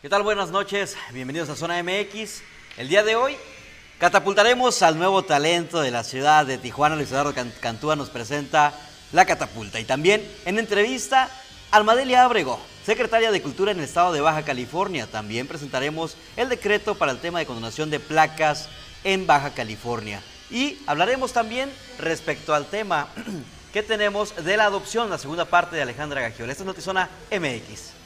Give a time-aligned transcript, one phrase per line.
[0.00, 0.22] ¿Qué tal?
[0.22, 2.42] Buenas noches, bienvenidos a Zona MX.
[2.76, 3.34] El día de hoy
[3.98, 6.94] catapultaremos al nuevo talento de la ciudad de Tijuana.
[6.94, 8.72] Luis Eduardo Cantúa nos presenta
[9.10, 9.80] la catapulta.
[9.80, 11.28] Y también en entrevista,
[11.72, 15.08] Almadelia Ábrego, secretaria de Cultura en el estado de Baja California.
[15.08, 18.68] También presentaremos el decreto para el tema de condonación de placas
[19.02, 20.22] en Baja California.
[20.48, 23.08] Y hablaremos también respecto al tema
[23.72, 26.52] que tenemos de la adopción, la segunda parte de Alejandra Gagiola.
[26.52, 27.97] Esta es Notizona MX.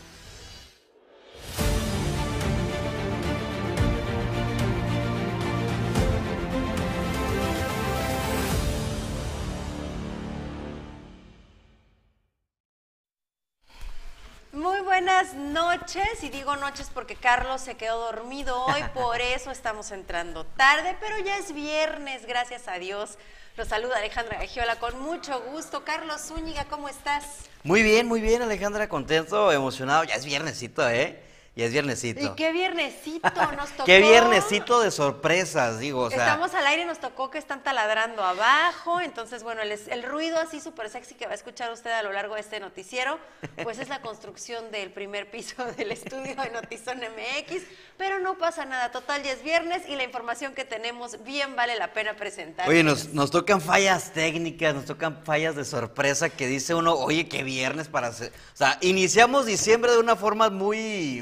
[14.92, 20.44] Buenas noches, y digo noches porque Carlos se quedó dormido hoy, por eso estamos entrando
[20.44, 23.16] tarde, pero ya es viernes, gracias a Dios.
[23.56, 25.82] Los saluda Alejandra Gagiola con mucho gusto.
[25.82, 27.24] Carlos Zúñiga, ¿cómo estás?
[27.62, 30.04] Muy bien, muy bien, Alejandra, contento, emocionado.
[30.04, 31.18] Ya es viernesito, ¿eh?
[31.54, 32.24] Y es viernesito.
[32.24, 33.84] ¿Y qué viernesito nos tocó?
[33.84, 36.00] qué viernesito de sorpresas, digo.
[36.04, 39.02] O sea, Estamos al aire y nos tocó que están taladrando abajo.
[39.02, 42.10] Entonces, bueno, el, el ruido así súper sexy que va a escuchar usted a lo
[42.10, 43.18] largo de este noticiero,
[43.62, 47.64] pues es la construcción del primer piso del estudio de Notizón MX.
[47.98, 51.76] Pero no pasa nada, total, ya es viernes y la información que tenemos bien vale
[51.76, 52.66] la pena presentar.
[52.66, 57.28] Oye, nos, nos tocan fallas técnicas, nos tocan fallas de sorpresa que dice uno, oye,
[57.28, 58.32] qué viernes para hacer.
[58.54, 61.20] O sea, iniciamos diciembre de una forma muy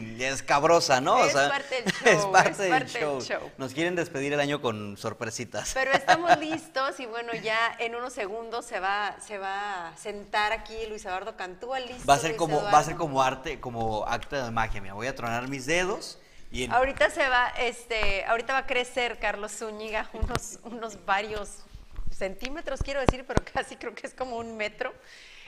[1.01, 1.25] ¿no?
[1.25, 3.21] Es o sea, parte del es show, parte es parte del show.
[3.21, 3.51] show.
[3.59, 5.73] Nos quieren despedir el año con sorpresitas.
[5.75, 10.53] Pero estamos listos y bueno, ya en unos segundos se va, se va a sentar
[10.53, 12.05] aquí Luis Eduardo Cantúa, listo.
[12.09, 14.81] Va a ser Luis como, va a ser como arte, como acto de magia.
[14.81, 16.19] Mira, voy a tronar mis dedos
[16.51, 21.51] y en- Ahorita se va, este, ahorita va a crecer Carlos Zúñiga unos, unos varios
[22.11, 24.93] centímetros, quiero decir, pero casi creo que es como un metro.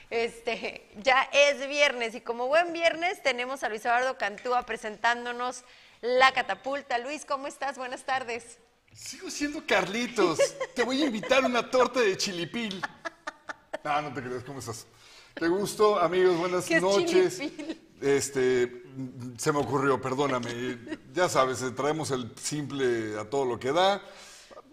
[0.09, 5.63] Este, ya es viernes y como buen viernes tenemos a Luis Eduardo Cantúa presentándonos
[6.01, 6.97] la catapulta.
[6.99, 7.77] Luis, ¿cómo estás?
[7.77, 8.59] Buenas tardes.
[8.93, 10.39] Sigo siendo Carlitos.
[10.75, 12.81] Te voy a invitar una torta de chilipil.
[13.83, 14.85] No, no te creas, ¿cómo estás?
[15.33, 17.37] Qué gusto, amigos, buenas ¿Qué es noches.
[17.39, 17.81] chilipil?
[18.01, 18.83] Este,
[19.37, 20.77] se me ocurrió, perdóname.
[21.13, 24.01] Ya sabes, eh, traemos el simple a todo lo que da.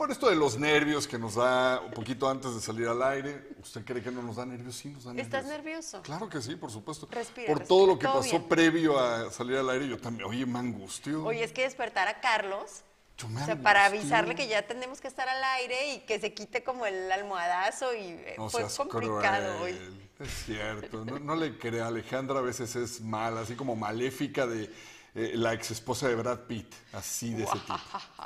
[0.01, 3.51] Por esto de los nervios que nos da un poquito antes de salir al aire.
[3.63, 4.75] ¿Usted cree que no nos da nervios?
[4.75, 5.27] Sí, nos da nervios.
[5.27, 6.01] ¿Estás nervioso?
[6.01, 7.07] Claro que sí, por supuesto.
[7.11, 8.49] Respira, por respira, todo lo que todo pasó bien.
[8.49, 10.27] previo a salir al aire, yo también.
[10.27, 11.23] Oye, me angustio.
[11.23, 12.81] Oye, es que despertar a Carlos,
[13.19, 16.19] Yo me o sea, para avisarle que ya tenemos que estar al aire y que
[16.19, 19.79] se quite como el almohadazo y eh, No fue complicado hoy.
[20.19, 21.89] Es cierto, no, no le crea.
[21.89, 24.71] Alejandra a veces es mala, así como maléfica de
[25.15, 27.75] eh, la ex esposa de Brad Pitt, así de ese tipo.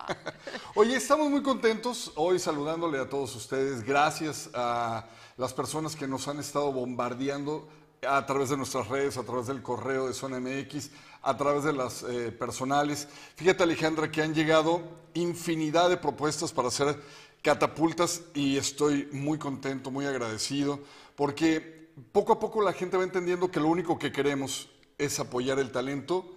[0.74, 3.82] Oye, estamos muy contentos hoy saludándole a todos ustedes.
[3.84, 5.06] Gracias a
[5.36, 7.68] las personas que nos han estado bombardeando
[8.06, 10.90] a través de nuestras redes, a través del correo de Zona MX,
[11.22, 13.08] a través de las eh, personales.
[13.36, 14.82] Fíjate, Alejandra, que han llegado
[15.14, 17.00] infinidad de propuestas para hacer
[17.42, 20.80] catapultas y estoy muy contento, muy agradecido,
[21.16, 25.58] porque poco a poco la gente va entendiendo que lo único que queremos es apoyar
[25.58, 26.33] el talento,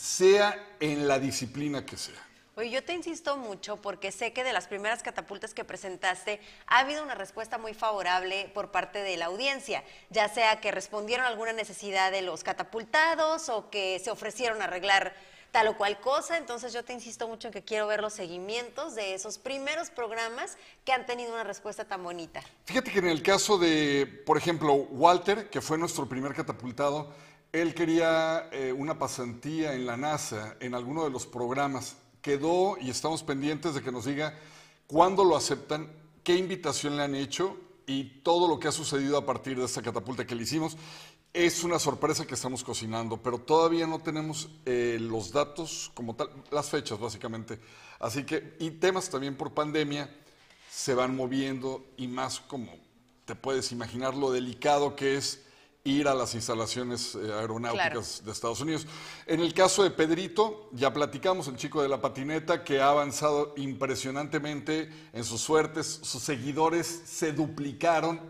[0.00, 2.26] sea en la disciplina que sea.
[2.56, 6.78] Oye, yo te insisto mucho porque sé que de las primeras catapultas que presentaste ha
[6.78, 11.28] habido una respuesta muy favorable por parte de la audiencia, ya sea que respondieron a
[11.28, 15.14] alguna necesidad de los catapultados o que se ofrecieron a arreglar
[15.50, 16.38] tal o cual cosa.
[16.38, 20.56] Entonces yo te insisto mucho en que quiero ver los seguimientos de esos primeros programas
[20.84, 22.42] que han tenido una respuesta tan bonita.
[22.64, 27.12] Fíjate que en el caso de, por ejemplo, Walter, que fue nuestro primer catapultado,
[27.52, 31.96] él quería eh, una pasantía en la NASA, en alguno de los programas.
[32.22, 34.38] Quedó y estamos pendientes de que nos diga
[34.86, 35.90] cuándo lo aceptan,
[36.22, 37.56] qué invitación le han hecho
[37.86, 40.76] y todo lo que ha sucedido a partir de esta catapulta que le hicimos.
[41.32, 46.30] Es una sorpresa que estamos cocinando, pero todavía no tenemos eh, los datos como tal,
[46.50, 47.58] las fechas básicamente.
[47.98, 50.14] Así que, y temas también por pandemia,
[50.70, 52.72] se van moviendo y más como
[53.24, 55.44] te puedes imaginar lo delicado que es
[55.84, 58.86] ir a las instalaciones eh, aeronáuticas de Estados Unidos.
[59.26, 63.54] En el caso de Pedrito, ya platicamos, el chico de la patineta, que ha avanzado
[63.56, 68.20] impresionantemente en sus suertes, sus seguidores se duplicaron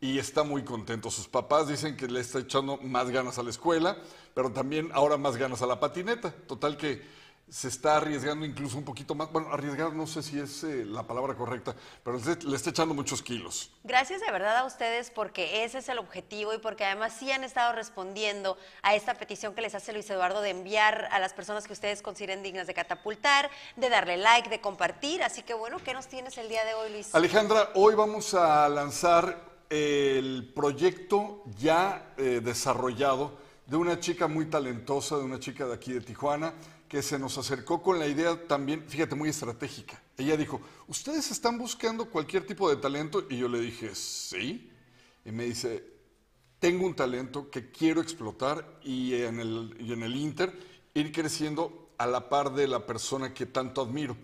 [0.00, 1.10] y está muy contento.
[1.10, 3.96] Sus papás dicen que le está echando más ganas a la escuela,
[4.34, 6.32] pero también ahora más ganas a la patineta.
[6.46, 7.02] Total que
[7.50, 9.30] se está arriesgando incluso un poquito más.
[9.32, 13.22] Bueno, arriesgar no sé si es eh, la palabra correcta, pero le, está echando muchos
[13.22, 13.70] kilos.
[13.84, 17.44] Gracias de verdad a ustedes porque ese es el objetivo y porque además sí han
[17.44, 21.66] estado respondiendo a esta petición que les hace Luis Eduardo de enviar a las personas
[21.66, 25.22] que ustedes consideren dignas de catapultar, de darle like, de compartir.
[25.22, 27.14] Así que bueno, ¿qué nos tienes el día de hoy, Luis?
[27.14, 33.36] Alejandra, hoy vamos a lanzar el proyecto ya eh, desarrollado
[33.66, 36.54] de una chica muy talentosa, de una chica de aquí de Tijuana,
[36.88, 40.02] que se nos acercó con la idea también, fíjate, muy estratégica.
[40.16, 43.26] Ella dijo, ¿ustedes están buscando cualquier tipo de talento?
[43.28, 44.72] Y yo le dije, sí.
[45.24, 45.84] Y me dice,
[46.58, 50.52] tengo un talento que quiero explotar y en el, y en el Inter
[50.94, 54.16] ir creciendo a la par de la persona que tanto admiro.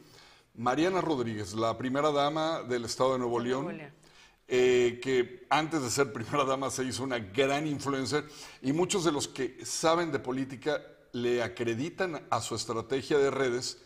[0.54, 3.92] Mariana Rodríguez, la primera dama del Estado de Nuevo León, Nuevo León.
[4.48, 8.24] eh, que antes de ser primera dama se hizo una gran influencer
[8.62, 10.80] y muchos de los que saben de política
[11.14, 13.78] le acreditan a su estrategia de redes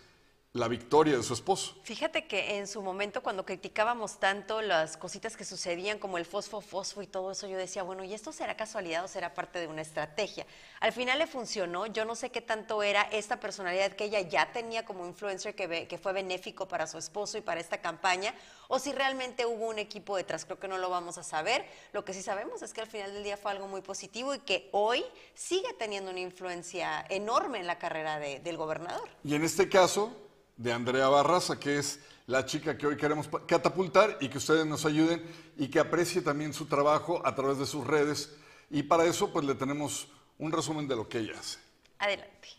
[0.59, 1.75] la victoria de su esposo.
[1.83, 6.61] Fíjate que en su momento cuando criticábamos tanto las cositas que sucedían como el fosfo
[6.61, 9.67] fosfo y todo eso, yo decía, bueno, ¿y esto será casualidad o será parte de
[9.69, 10.47] una estrategia?
[10.81, 14.53] Al final le funcionó, yo no sé qué tanto era esta personalidad que ella ya
[14.53, 18.35] tenía como influencer que, fue benéfico para su esposo y para esta campaña,
[18.69, 21.65] o si realmente hubo un equipo detrás, creo que no lo vamos a saber.
[21.93, 24.41] Lo que sí sabemos es que al final del día fue algo muy positivo y
[24.41, 29.09] que hoy sigue teniendo una influencia enorme en la carrera de- del gobernador.
[29.25, 30.13] Y en este caso,
[30.59, 34.85] de Andrea Barraza, que es la chica que hoy queremos catapultar y que ustedes nos
[34.85, 35.25] ayuden
[35.57, 38.37] y que aprecie también su trabajo a través de sus redes.
[38.71, 40.09] Y para eso, pues le tenemos
[40.39, 41.59] un resumen de lo que ella hace.
[41.99, 42.58] Adelante.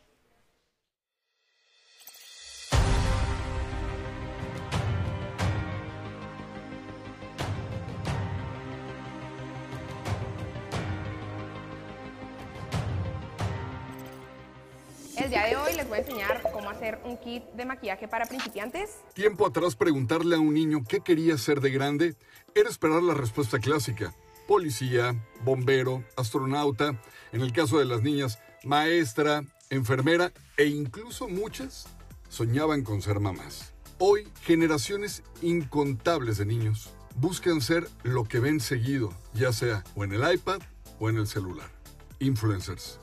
[15.30, 18.26] El día de hoy les voy a enseñar cómo hacer un kit de maquillaje para
[18.26, 19.02] principiantes.
[19.14, 22.16] Tiempo atrás preguntarle a un niño qué quería ser de grande
[22.56, 24.12] era esperar la respuesta clásica.
[24.48, 27.00] Policía, bombero, astronauta,
[27.32, 31.86] en el caso de las niñas, maestra, enfermera e incluso muchas
[32.28, 33.76] soñaban con ser mamás.
[34.00, 40.12] Hoy, generaciones incontables de niños buscan ser lo que ven seguido, ya sea o en
[40.12, 40.60] el iPad
[41.00, 41.70] o en el celular.
[42.18, 43.00] Influencers.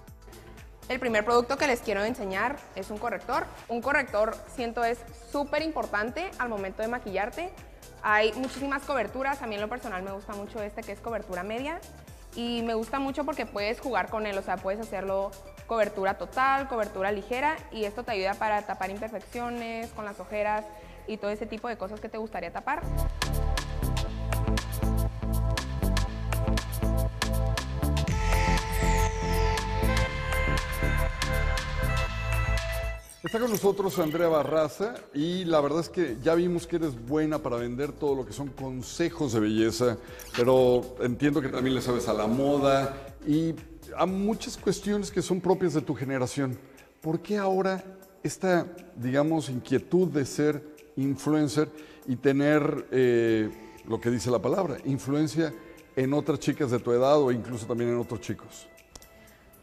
[0.89, 3.45] El primer producto que les quiero enseñar es un corrector.
[3.67, 4.99] Un corrector siento es
[5.33, 7.51] súper importante al momento de maquillarte.
[8.03, 11.43] Hay muchísimas coberturas, a mí en lo personal me gusta mucho este que es cobertura
[11.43, 11.81] media
[12.37, 15.33] y me gusta mucho porque puedes jugar con él, o sea, puedes hacerlo
[15.67, 20.65] cobertura total, cobertura ligera y esto te ayuda para tapar imperfecciones con las ojeras
[21.09, 22.83] y todo ese tipo de cosas que te gustaría tapar.
[33.27, 37.43] Está con nosotros Andrea Barraza y la verdad es que ya vimos que eres buena
[37.43, 39.99] para vender todo lo que son consejos de belleza,
[40.37, 43.53] pero entiendo que también le sabes a la moda y
[43.97, 46.57] a muchas cuestiones que son propias de tu generación.
[47.01, 47.83] ¿Por qué ahora
[48.23, 48.65] esta,
[48.95, 50.63] digamos, inquietud de ser
[50.95, 51.69] influencer
[52.07, 53.51] y tener eh,
[53.89, 55.53] lo que dice la palabra, influencia
[55.97, 58.69] en otras chicas de tu edad o incluso también en otros chicos?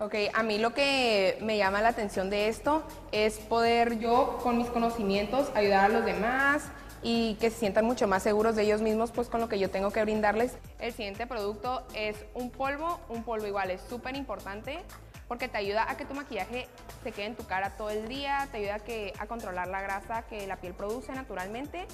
[0.04, 2.84] Ok, a mí lo que me llama la atención de esto
[3.14, 6.64] es poder yo con mis conocimientos ayudar a los demás
[7.02, 9.70] y que se sientan mucho más seguros de ellos mismos pues con lo que yo
[9.70, 10.58] tengo que brindarles.
[10.80, 14.82] El siguiente producto es un polvo, un polvo igual es súper importante
[15.30, 16.68] porque te ayuda a que tu maquillaje
[17.02, 18.82] se quede en tu cara todo el día, te ayuda
[19.20, 21.88] a, controlar la grasa que la piel produce naturalmente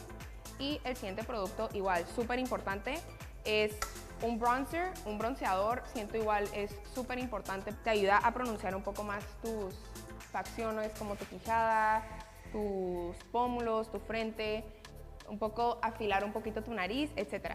[0.57, 2.97] y el siguiente producto igual súper importante
[3.45, 3.77] es
[4.21, 9.04] un bronzer, un bronceador, siento igual es súper importante, te ayuda a pronunciar un poco
[9.04, 9.75] más tus
[10.31, 12.04] facciones como tu quijada,
[12.51, 14.63] tus pómulos, tu frente,
[15.27, 17.53] un poco afilar un poquito tu nariz, etc.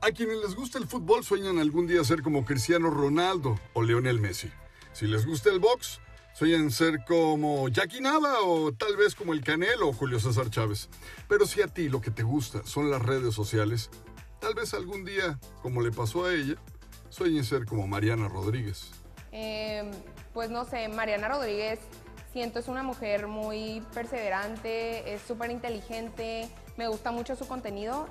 [0.00, 4.20] A quienes les gusta el fútbol sueñan algún día ser como Cristiano Ronaldo o Lionel
[4.20, 4.50] Messi.
[4.92, 6.00] Si les gusta el box,
[6.34, 10.88] sueñan ser como Jackie Nava o tal vez como el Canelo o Julio César Chávez.
[11.28, 13.90] Pero si a ti lo que te gusta son las redes sociales,
[14.40, 16.56] tal vez algún día, como le pasó a ella,
[17.08, 18.90] sueñen ser como Mariana Rodríguez.
[19.32, 19.90] Eh,
[20.32, 21.80] pues no sé, Mariana Rodríguez
[22.32, 28.08] siento es una mujer muy perseverante, es súper inteligente, me gusta mucho su contenido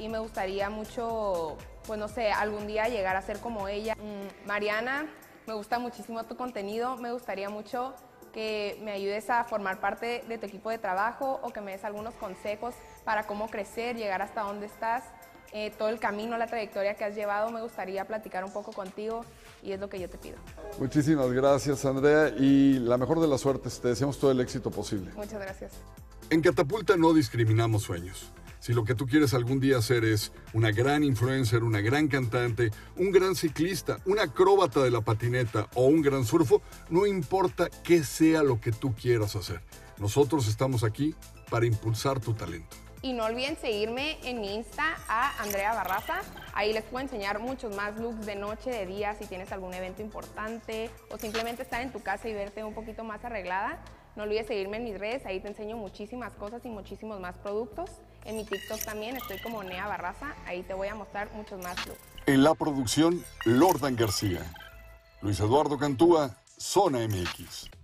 [0.00, 1.56] y me gustaría mucho,
[1.86, 3.94] pues no sé, algún día llegar a ser como ella.
[3.94, 5.06] Mm, Mariana,
[5.46, 7.94] me gusta muchísimo tu contenido, me gustaría mucho
[8.32, 11.84] que me ayudes a formar parte de tu equipo de trabajo o que me des
[11.84, 15.04] algunos consejos para cómo crecer, llegar hasta donde estás.
[15.52, 19.24] Eh, todo el camino, la trayectoria que has llevado, me gustaría platicar un poco contigo
[19.62, 20.36] y es lo que yo te pido.
[20.78, 23.80] Muchísimas gracias, Andrea, y la mejor de las suertes.
[23.80, 25.10] Te deseamos todo el éxito posible.
[25.16, 25.72] Muchas gracias.
[26.30, 28.30] En Catapulta no discriminamos sueños.
[28.60, 32.70] Si lo que tú quieres algún día hacer es una gran influencer, una gran cantante,
[32.96, 38.02] un gran ciclista, una acróbata de la patineta o un gran surfo, no importa qué
[38.02, 39.62] sea lo que tú quieras hacer.
[39.98, 41.14] Nosotros estamos aquí
[41.50, 42.76] para impulsar tu talento.
[43.00, 46.20] Y no olviden seguirme en mi Insta a Andrea Barraza.
[46.52, 50.02] Ahí les puedo enseñar muchos más looks de noche, de día, si tienes algún evento
[50.02, 53.78] importante o simplemente estar en tu casa y verte un poquito más arreglada.
[54.16, 57.88] No olvides seguirme en mis redes, ahí te enseño muchísimas cosas y muchísimos más productos.
[58.24, 61.86] En mi TikTok también estoy como Nea Barraza, ahí te voy a mostrar muchos más
[61.86, 62.00] looks.
[62.26, 64.40] En la producción, Lordan García.
[65.22, 67.77] Luis Eduardo Cantúa, Zona MX.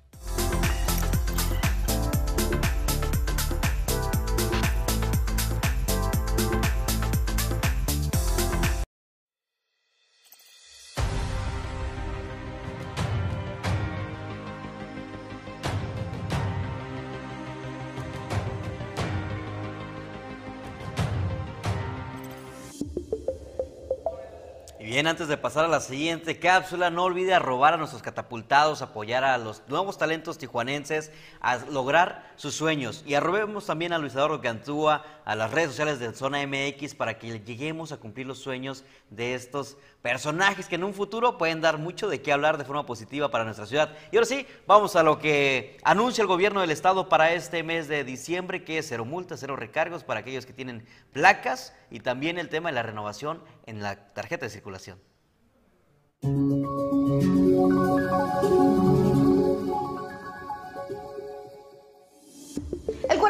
[25.07, 29.37] Antes de pasar a la siguiente cápsula, no olvide robar a nuestros catapultados, apoyar a
[29.37, 33.03] los nuevos talentos tijuanenses a lograr sus sueños.
[33.07, 37.39] Y arrobemos también a Luis Cantúa, a las redes sociales de Zona MX para que
[37.41, 42.11] lleguemos a cumplir los sueños de estos personajes que en un futuro pueden dar mucho
[42.11, 43.97] de qué hablar de forma positiva para nuestra ciudad.
[44.13, 47.89] Y ahora sí, vamos a lo que anuncia el gobierno del estado para este mes
[47.89, 52.37] de diciembre, que es cero multas, cero recargos para aquellos que tienen placas y también
[52.37, 55.01] el tema de la renovación en la tarjeta de circulación.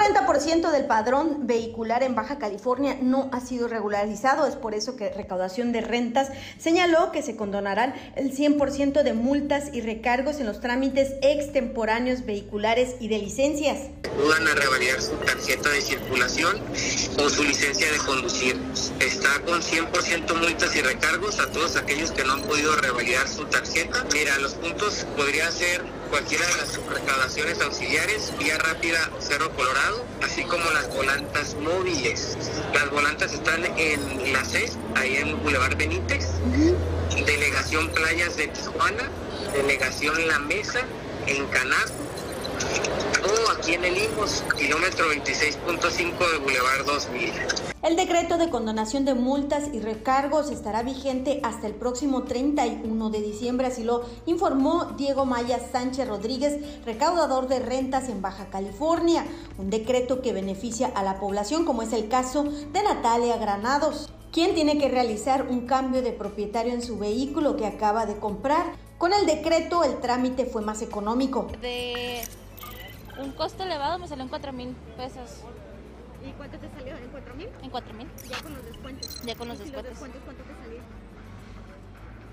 [0.05, 4.47] El 40% del padrón vehicular en Baja California no ha sido regularizado.
[4.47, 9.73] Es por eso que Recaudación de Rentas señaló que se condonarán el 100% de multas
[9.73, 13.89] y recargos en los trámites extemporáneos vehiculares y de licencias.
[14.29, 16.61] Van a revalidar su tarjeta de circulación
[17.19, 18.61] o su licencia de conducir.
[19.01, 23.47] Está con 100% multas y recargos a todos aquellos que no han podido revalidar su
[23.47, 24.05] tarjeta.
[24.13, 25.83] Mira, los puntos podría ser
[26.15, 32.39] cualquiera de las recaudaciones auxiliares, vía rápida Cerro Colorado, así como las volantas móviles.
[32.73, 36.29] Las volantas están en la CES, ahí en Boulevard Benítez,
[37.27, 39.11] Delegación Playas de Tijuana,
[39.55, 40.83] Delegación La Mesa,
[41.27, 41.89] en Canar,
[43.25, 47.33] o aquí en el Limos, kilómetro 26.5 de Boulevard 2000.
[47.83, 53.21] El decreto de condonación de multas y recargos estará vigente hasta el próximo 31 de
[53.21, 59.27] diciembre, así lo informó Diego Maya Sánchez Rodríguez, recaudador de rentas en Baja California,
[59.59, 64.55] un decreto que beneficia a la población, como es el caso de Natalia Granados, quien
[64.55, 68.73] tiene que realizar un cambio de propietario en su vehículo que acaba de comprar.
[68.99, 71.47] Con el decreto el trámite fue más económico.
[71.61, 72.23] De
[73.23, 75.41] un costo elevado me salió en 4 mil pesos.
[76.27, 76.97] ¿Y cuánto te salió?
[76.97, 77.49] ¿En 4 mil?
[77.63, 78.09] En 4 mil.
[78.29, 79.23] Ya con los descuentos.
[79.25, 79.91] Ya con los ¿Y si descuentos.
[79.93, 80.81] descuentos cuánto te salió?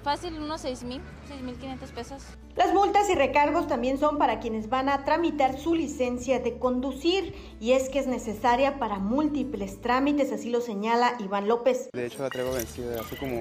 [0.04, 2.24] Fácil, unos 6 mil, 6 mil 500 pesos.
[2.56, 7.36] Las multas y recargos también son para quienes van a tramitar su licencia de conducir
[7.60, 11.90] y es que es necesaria para múltiples trámites, así lo señala Iván López.
[11.94, 13.38] De hecho la traigo vencida hace como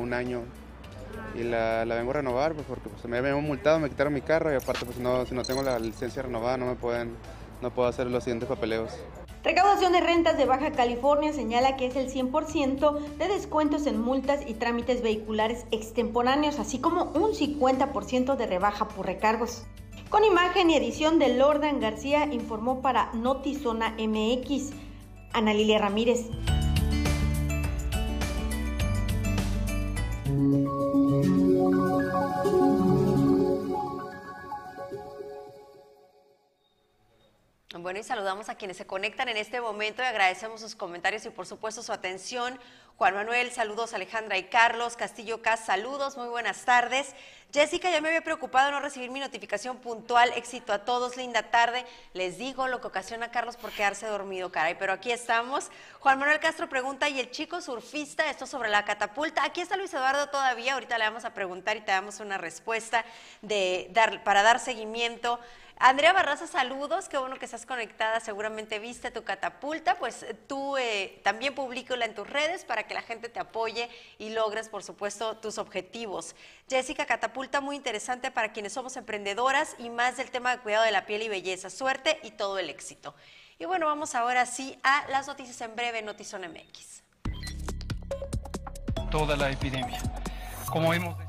[0.00, 0.42] un año
[1.34, 4.22] y la, la vengo a renovar pues, porque pues, me habían multado, me quitaron mi
[4.22, 7.16] carro y aparte pues no, si no tengo la licencia renovada no me pueden,
[7.62, 8.92] no puedo hacer los siguientes papeleos.
[9.46, 14.40] Recaudación de rentas de Baja California señala que es el 100% de descuentos en multas
[14.44, 19.64] y trámites vehiculares extemporáneos, así como un 50% de rebaja por recargos.
[20.08, 24.70] Con imagen y edición de Lordan García informó para Notizona MX,
[25.32, 26.26] Ana Lilia Ramírez.
[31.72, 32.05] Thank you.
[37.82, 41.30] Bueno, y saludamos a quienes se conectan en este momento y agradecemos sus comentarios y
[41.30, 42.58] por supuesto su atención.
[42.96, 44.96] Juan Manuel, saludos Alejandra y Carlos.
[44.96, 47.14] Castillo Cas, saludos, muy buenas tardes.
[47.52, 50.32] Jessica, ya me había preocupado no recibir mi notificación puntual.
[50.34, 51.84] Éxito a todos, linda tarde.
[52.14, 55.70] Les digo lo que ocasiona Carlos por quedarse dormido, caray, pero aquí estamos.
[56.00, 58.30] Juan Manuel Castro pregunta, ¿y el chico surfista?
[58.30, 59.44] Esto sobre la catapulta.
[59.44, 63.04] Aquí está Luis Eduardo todavía, ahorita le vamos a preguntar y te damos una respuesta
[63.42, 65.38] de dar, para dar seguimiento.
[65.78, 71.20] Andrea Barraza, saludos, qué bueno que estás conectada, seguramente viste tu catapulta, pues tú eh,
[71.22, 75.36] también públicala en tus redes para que la gente te apoye y logres, por supuesto,
[75.36, 76.34] tus objetivos.
[76.66, 80.92] Jessica, catapulta muy interesante para quienes somos emprendedoras y más del tema de cuidado de
[80.92, 83.14] la piel y belleza, suerte y todo el éxito.
[83.58, 87.02] Y bueno, vamos ahora sí a las noticias en breve, Notizón MX.
[89.10, 90.00] Toda la epidemia.
[90.70, 91.25] Como hemos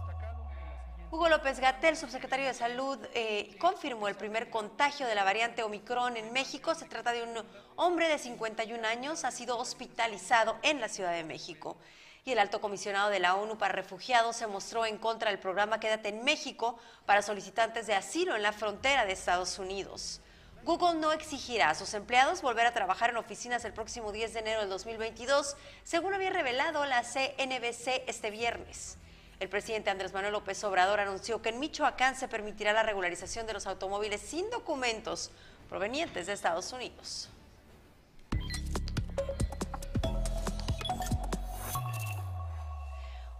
[1.09, 6.17] Hugo López Gatel, subsecretario de Salud, eh, confirmó el primer contagio de la variante Omicron
[6.17, 6.75] en México.
[6.75, 7.45] Se trata de un
[7.77, 11.77] hombre de 51 años, ha sido hospitalizado en la Ciudad de México.
[12.25, 15.79] Y el alto comisionado de la ONU para refugiados se mostró en contra del programa
[15.79, 20.19] Quédate en México para solicitantes de asilo en la frontera de Estados Unidos.
[20.65, 24.39] Google no exigirá a sus empleados volver a trabajar en oficinas el próximo 10 de
[24.41, 28.97] enero del 2022, según había revelado la CNBC este viernes.
[29.39, 33.53] El presidente Andrés Manuel López Obrador anunció que en Michoacán se permitirá la regularización de
[33.53, 35.29] los automóviles sin documentos
[35.69, 37.29] provenientes de Estados Unidos.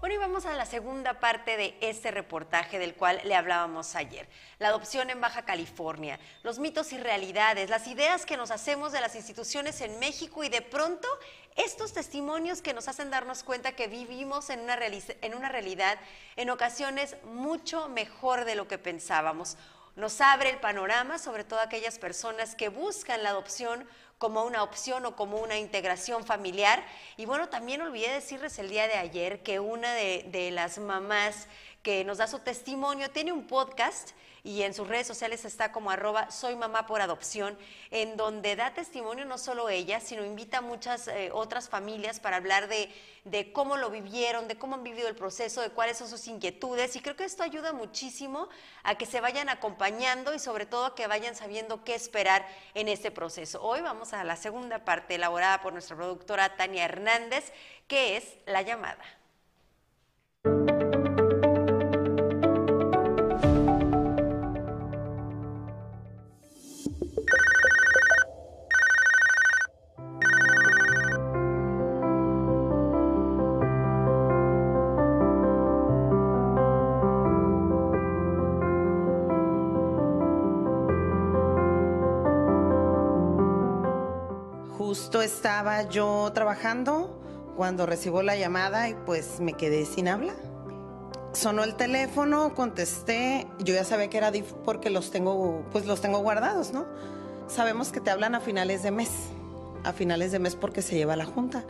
[0.08, 4.26] Bueno, y vamos a la segunda parte de este reportaje del cual le hablábamos ayer.
[4.58, 9.02] La adopción en Baja California, los mitos y realidades, las ideas que nos hacemos de
[9.02, 11.10] las instituciones en México y de pronto
[11.58, 16.00] estos testimonios que nos hacen darnos cuenta que vivimos en una, en una realidad
[16.38, 19.58] en ocasiones mucho mejor de lo que pensábamos.
[19.98, 23.86] Nos abre el panorama sobre todo aquellas personas que buscan la adopción
[24.18, 26.84] como una opción o como una integración familiar.
[27.18, 31.48] Y bueno, también olvidé decirles el día de ayer que una de, las mamás
[31.84, 34.12] que nos da su testimonio tiene un podcast
[34.48, 37.58] y en sus redes sociales está como arroba soy mamá por adopción,
[37.92, 42.38] en donde da testimonio no solo ella, sino invita a muchas eh, otras familias para
[42.38, 42.90] hablar de,
[43.26, 46.96] de, cómo lo vivieron, de cómo han vivido el proceso, de cuáles son sus inquietudes.
[46.96, 48.48] Y creo que esto ayuda muchísimo
[48.84, 52.88] a que se vayan acompañando y sobre todo a que vayan sabiendo qué esperar en
[52.88, 53.62] este proceso.
[53.62, 57.52] Hoy vamos a la segunda parte elaborada por nuestra productora Tania Hernández,
[57.90, 59.04] que es la llamada.
[85.16, 87.20] Estaba yo trabajando
[87.56, 90.34] cuando recibo la llamada y pues me quedé sin habla.
[91.34, 96.02] Sonó el teléfono, contesté, yo ya sabía que era DIF porque los tengo, pues los
[96.02, 96.86] tengo guardados, ¿no?
[97.48, 99.10] Sabemos que te hablan a finales de mes,
[99.84, 101.66] a finales de mes porque se lleva la junta.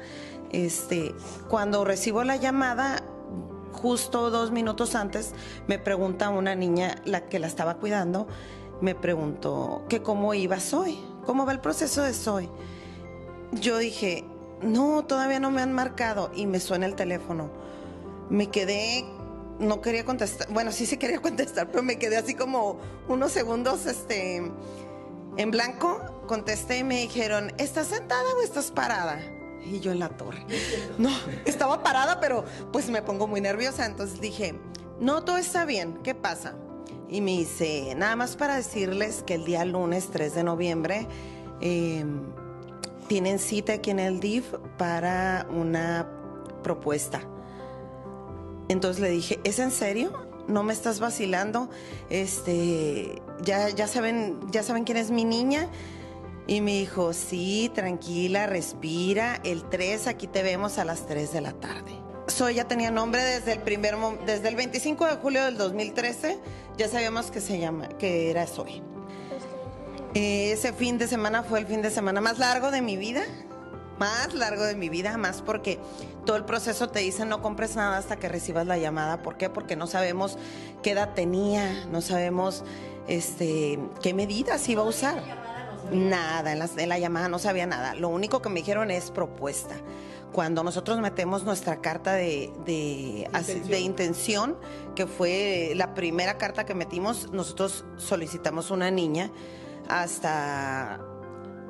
[0.52, 1.14] Este,
[1.50, 3.04] cuando recibo la llamada,
[3.72, 5.34] justo dos minutos antes,
[5.68, 8.28] me pregunta una niña, la que la estaba cuidando,
[8.82, 12.50] me preguntó que cómo iba Soy, cómo va el proceso de Soy
[13.52, 14.26] yo dije,
[14.62, 17.50] no, todavía no me han marcado y me suena el teléfono.
[18.30, 19.06] Me quedé,
[19.60, 23.86] no quería contestar, bueno, sí, sí quería contestar, pero me quedé así como unos segundos
[23.86, 24.52] este,
[25.38, 26.02] en blanco.
[26.28, 29.20] Contesté y me dijeron, ¿estás sentada o estás parada?
[29.64, 30.46] Y yo en la torre.
[30.98, 31.10] No,
[31.46, 33.86] estaba parada, pero pues me pongo muy nerviosa.
[33.86, 34.56] Entonces dije,
[35.00, 36.56] no, todo está bien, ¿qué pasa?
[37.10, 41.08] Y me dice, nada más para decirles que el día lunes 3 de noviembre
[41.62, 42.06] eh,
[43.08, 46.10] tienen cita aquí en el DIF para una
[46.64, 47.22] propuesta.
[48.70, 50.12] Entonces le dije, ¿es en serio?
[50.48, 51.70] ¿No me estás vacilando?
[52.10, 55.70] Este, ya, ya saben, ya saben quién es mi niña.
[56.48, 59.42] Y me dijo, sí, tranquila, respira.
[59.44, 61.92] El 3, aquí te vemos a las 3 de la tarde.
[62.28, 66.40] Soy ya tenía nombre desde el primer desde el 25 de julio del 2013.
[66.78, 68.82] Ya sabíamos que se llama, que era Soy.
[70.18, 73.22] Eh, ese fin de semana fue el fin de semana más largo de mi vida,
[74.00, 75.78] más largo de mi vida, más porque
[76.26, 79.22] todo el proceso te dice no compres nada hasta que recibas la llamada.
[79.22, 79.52] ¿Por qué?
[79.52, 80.40] Porque no sabemos
[80.82, 82.64] qué edad tenía, no sabemos
[83.08, 85.22] este, qué medidas iba a usar.
[85.92, 87.94] Nada, en la, en la llamada no sabía nada.
[87.94, 89.76] Lo único que me dijeron es propuesta
[90.32, 93.30] cuando nosotros metemos nuestra carta de, de,
[93.68, 94.58] de, intención,
[94.96, 99.32] que fue la primera carta que metimos, nosotros solicitamos una niña
[99.90, 101.00] hasta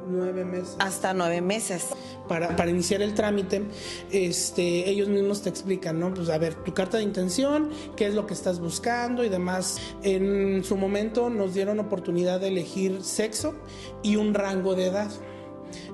[0.10, 0.76] nueve meses.
[0.80, 1.88] Hasta nueve meses.
[2.28, 3.64] Para, para, iniciar el trámite,
[4.12, 6.14] este, ellos mismos te explican, ¿no?
[6.14, 9.80] Pues a ver, tu carta de intención, qué es lo que estás buscando y demás.
[10.04, 13.56] En su momento nos dieron oportunidad de elegir sexo
[14.04, 15.12] y un rango de edad.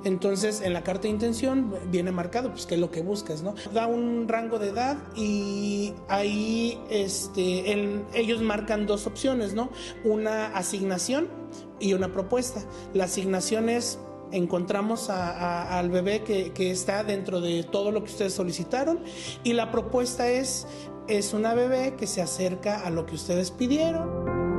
[0.03, 3.55] Entonces, en la carta de intención viene marcado, pues, qué es lo que buscas, ¿no?
[3.73, 7.71] Da un rango de edad y ahí este,
[8.13, 9.69] ellos marcan dos opciones, ¿no?
[10.03, 11.27] Una asignación
[11.79, 12.61] y una propuesta.
[12.93, 13.99] La asignación es
[14.31, 18.99] encontramos al bebé que, que, está dentro de todo lo que ustedes solicitaron
[19.43, 20.65] y la propuesta es
[21.07, 24.52] es una bebé que se acerca a lo que ustedes pidieron.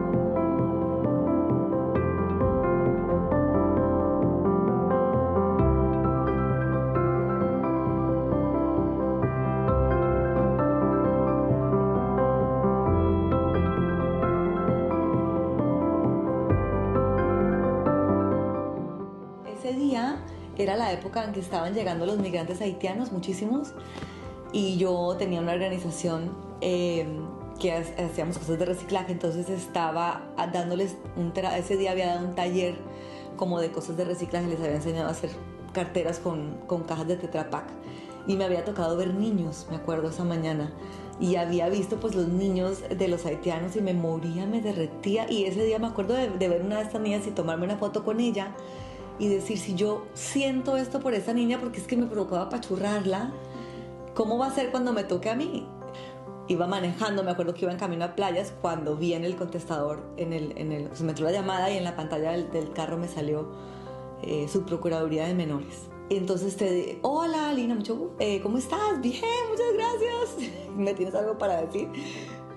[20.94, 23.74] Época en que estaban llegando los migrantes haitianos, muchísimos,
[24.52, 26.30] y yo tenía una organización
[26.60, 27.26] em,
[27.58, 32.76] que hacíamos cosas de reciclaje, entonces estaba dándoles un ese día había dado un taller
[33.36, 35.30] como de cosas de reciclaje, les había enseñado a hacer
[35.72, 37.64] carteras con, con cajas de Tetra Pak.
[38.26, 40.72] Y me había tocado ver niños, me acuerdo esa mañana.
[41.20, 45.30] Y había visto pues los niños de los haitianos y me moría, me derretía.
[45.30, 47.76] Y ese día me acuerdo de, de ver una de estas niñas y tomarme una
[47.76, 48.54] foto con ella
[49.18, 53.32] y decir, si yo siento esto por esa niña porque es que me provocaba pachurrarla,
[54.14, 55.66] ¿cómo va a ser cuando me toque a mí?
[56.48, 60.02] Iba manejando, me acuerdo que iba en camino a playas cuando vi en el contestador,
[60.16, 62.72] en el, en el, se me entró la llamada y en la pantalla del, del
[62.72, 63.48] carro me salió
[64.22, 65.88] eh, su Procuraduría de Menores.
[66.10, 69.00] Entonces te di- hola Lina, mucho eh, ¿cómo estás?
[69.00, 70.50] Bien, muchas gracias.
[70.76, 71.88] ¿Me tienes algo para decir?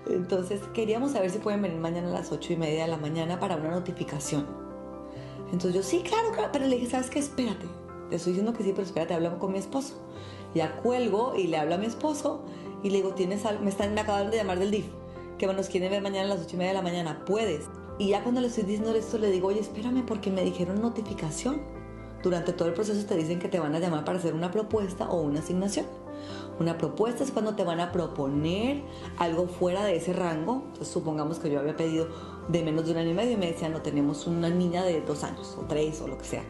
[0.09, 3.39] Entonces queríamos saber si pueden venir mañana a las ocho y media de la mañana
[3.39, 4.66] para una notificación.
[5.51, 7.19] Entonces yo, sí, claro, claro, pero le dije, ¿sabes qué?
[7.19, 7.65] Espérate.
[8.09, 9.95] Te estoy diciendo que sí, pero espérate, hablamos con mi esposo.
[10.53, 12.43] Ya cuelgo y le hablo a mi esposo
[12.83, 13.63] y le digo, ¿tienes algo?
[13.63, 14.85] Me están me acaban de llamar del DIF,
[15.37, 17.25] que nos quieren ver mañana a las ocho y media de la mañana.
[17.25, 17.65] ¿Puedes?
[17.99, 21.61] Y ya cuando le estoy diciendo esto, le digo, oye, espérame, porque me dijeron notificación.
[22.23, 25.09] Durante todo el proceso te dicen que te van a llamar para hacer una propuesta
[25.09, 25.85] o una asignación.
[26.59, 28.81] Una propuesta es cuando te van a proponer
[29.17, 30.63] algo fuera de ese rango.
[30.65, 32.07] Entonces, supongamos que yo había pedido
[32.47, 35.01] de menos de un año y medio y me decían, no, tenemos una niña de
[35.01, 36.43] dos años o tres o lo que sea.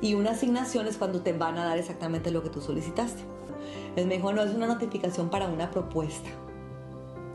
[0.00, 3.22] Y una asignación es cuando te van a dar exactamente lo que tú solicitaste.
[3.80, 6.30] Entonces me dijo, no, es una notificación para una propuesta.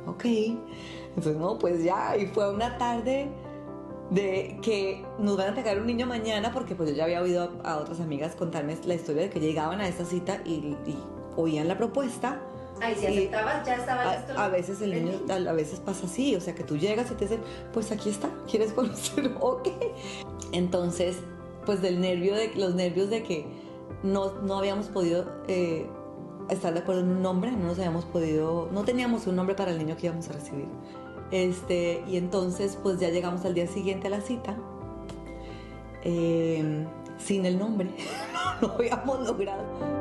[0.07, 0.25] Ok.
[0.25, 3.29] Entonces, no, pues ya, y fue una tarde
[4.09, 7.51] de que nos van a entregar un niño mañana porque pues yo ya había oído
[7.63, 10.97] a, a otras amigas contarme la historia de que llegaban a esta cita y, y
[11.35, 12.41] oían la propuesta.
[12.81, 13.91] Ay, si aceptabas, ya listo.
[14.37, 17.09] a, a veces el niño, a, a veces pasa así, o sea que tú llegas
[17.11, 19.31] y te dicen, pues aquí está, ¿quieres conocerlo?
[19.39, 19.69] Ok.
[20.51, 21.17] Entonces,
[21.65, 23.45] pues del nervio, de los nervios de que
[24.03, 25.87] no, no habíamos podido eh,
[26.49, 29.71] estar de acuerdo en un nombre, no nos habíamos podido, no teníamos un nombre para
[29.71, 30.67] el niño que íbamos a recibir.
[31.31, 34.55] Este, y entonces, pues ya llegamos al día siguiente a la cita,
[36.03, 36.85] eh,
[37.17, 37.89] sin el nombre,
[38.61, 39.92] no lo habíamos logrado.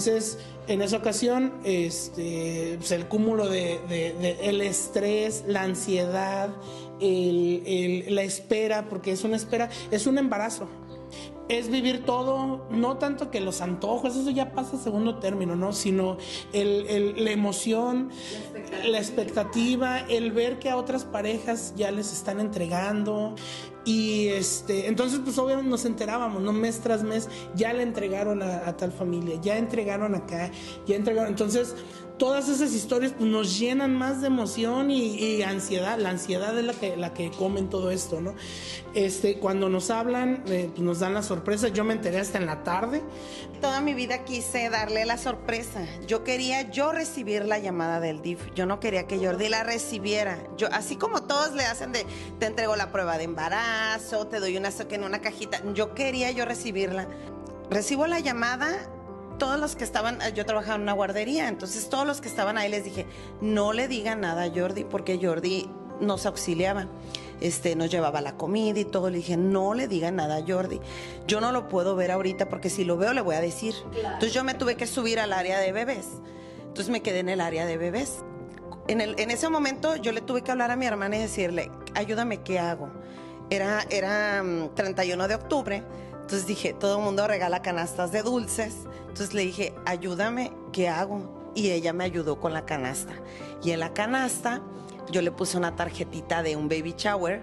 [0.00, 3.80] Entonces, en esa ocasión, este, pues, el cúmulo de,
[4.40, 6.48] el estrés, la ansiedad,
[6.98, 10.68] la espera, porque es una espera, es un embarazo.
[11.50, 15.72] Es vivir todo, no tanto que los antojos, eso ya pasa a segundo término, ¿no?
[15.74, 16.16] Sino
[16.54, 18.10] el- el- la emoción,
[18.86, 23.34] la expectativa, el ver que a otras parejas ya les están entregando.
[23.84, 26.52] Y este, entonces, pues obviamente nos enterábamos, ¿no?
[26.52, 30.50] Mes tras mes, ya le entregaron a, a tal familia, ya entregaron acá,
[30.86, 31.30] ya entregaron.
[31.30, 31.74] Entonces,
[32.20, 35.98] todas esas historias pues, nos llenan más de emoción y, ansiedad.
[35.98, 38.34] La ansiedad es la que, la que comen todo esto, ¿no?
[38.94, 41.68] Este, cuando nos hablan, eh, pues, nos dan la sorpresa.
[41.68, 43.02] Yo me enteré hasta en la tarde.
[43.62, 45.86] Toda mi vida quise darle la sorpresa.
[46.06, 48.52] Yo quería yo recibir la llamada del DIF.
[48.54, 50.38] Yo no quería que Jordi la recibiera.
[50.58, 52.04] Yo, así como todos le hacen de,
[52.38, 55.62] te entrego la prueba de embarazo, te doy una en una cajita.
[55.72, 57.08] Yo quería yo recibirla.
[57.70, 58.90] Recibo la llamada.
[59.40, 62.68] Todos los que estaban, yo trabajaba en una guardería, entonces todos los que estaban ahí
[62.70, 63.06] les dije,
[63.40, 65.68] no le digan nada a Jordi, porque Jordi
[66.00, 66.86] nos auxiliaba
[67.40, 69.08] este, nos llevaba la comida y todo.
[69.10, 70.78] Le dije, no le digan nada a Jordi.
[71.26, 73.74] Yo no lo puedo ver ahorita porque si lo veo le voy a decir.
[73.96, 76.06] Entonces yo me tuve que subir al área de bebés.
[76.60, 78.18] Entonces me quedé en el área de bebés.
[78.88, 81.70] En, el- en ese momento yo le tuve que hablar a mi hermana y decirle,
[81.94, 82.90] ayúdame, ¿qué hago?
[83.48, 85.82] Era, era mm, 31 de octubre.
[86.30, 88.72] Entonces dije, todo el mundo regala canastas de dulces.
[89.08, 91.50] Entonces le dije, ayúdame, ¿qué hago?
[91.56, 93.12] Y ella me ayudó con la canasta.
[93.64, 94.62] Y en la canasta
[95.10, 97.42] yo le puse una tarjetita de un baby shower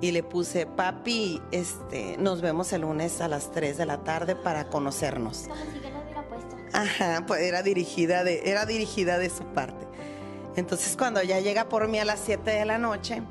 [0.00, 4.34] y le puse, papi, este, nos vemos el lunes a las 3 de la tarde
[4.34, 5.44] para conocernos.
[5.46, 6.56] Como si yo lo hubiera puesto.
[6.72, 9.86] Ajá, pues era dirigida de, era dirigida de su parte.
[10.56, 13.22] Entonces cuando ya llega por mí a las 7 de la noche,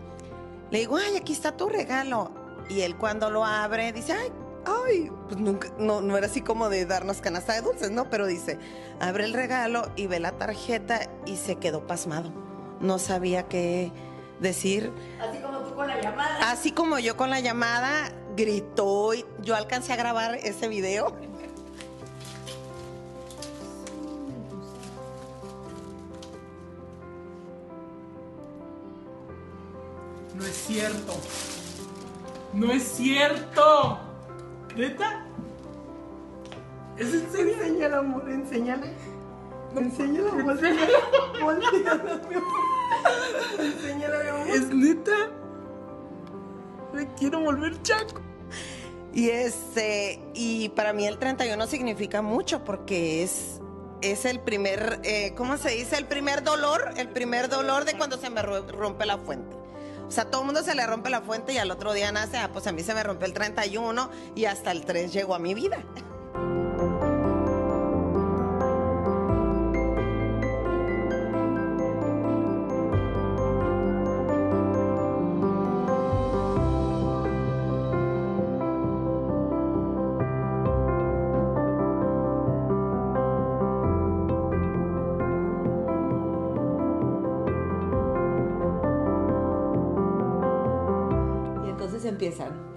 [0.72, 2.32] le digo, ay, aquí está tu regalo.
[2.70, 4.32] Y él cuando lo abre dice, ay,
[4.66, 8.10] ay, pues nunca, no, no era así como de darnos canasta de dulces, ¿no?
[8.10, 8.60] Pero dice,
[9.00, 12.32] abre el regalo y ve la tarjeta y se quedó pasmado.
[12.80, 13.92] No sabía qué
[14.40, 14.92] decir.
[15.20, 16.52] Así como tú con la llamada.
[16.52, 21.16] Así como yo con la llamada, gritó y yo alcancé a grabar ese video.
[30.36, 31.14] No es cierto.
[32.54, 34.00] No es cierto.
[34.76, 35.26] ¿Neta?
[36.98, 37.54] ¿Es en serio?
[37.62, 38.86] Enséñala, amor, enséñala.
[39.76, 40.32] Enséñala.
[41.42, 42.54] Volteala, mi amor.
[43.60, 44.48] Enséñala, mi amor.
[44.50, 45.12] ¿Es neta?
[46.94, 48.22] me quiero volver chaco.
[49.14, 53.60] Y este, y para mí el 31 significa mucho porque es,
[54.02, 55.98] es el primer, eh, ¿cómo se dice?
[55.98, 59.53] El primer dolor, el primer dolor de cuando se me ro- rompe la fuente.
[60.14, 62.38] O sea, todo el mundo se le rompe la fuente y al otro día nace,
[62.38, 65.40] ah, pues a mí se me rompió el 31 y hasta el 3 llegó a
[65.40, 65.84] mi vida.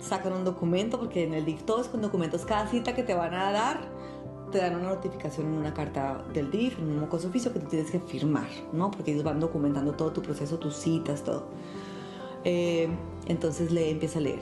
[0.06, 3.14] Sacan un documento, porque en el DIF todo es con documentos, cada cita que te
[3.14, 3.80] van a dar,
[4.50, 7.66] te dan una notificación en una carta del DIF, en un mocoso oficio que tú
[7.66, 8.90] tienes que firmar, ¿no?
[8.90, 11.48] Porque ellos van documentando todo tu proceso, tus citas, todo.
[12.44, 12.88] Eh,
[13.26, 14.40] entonces le empieza a leer.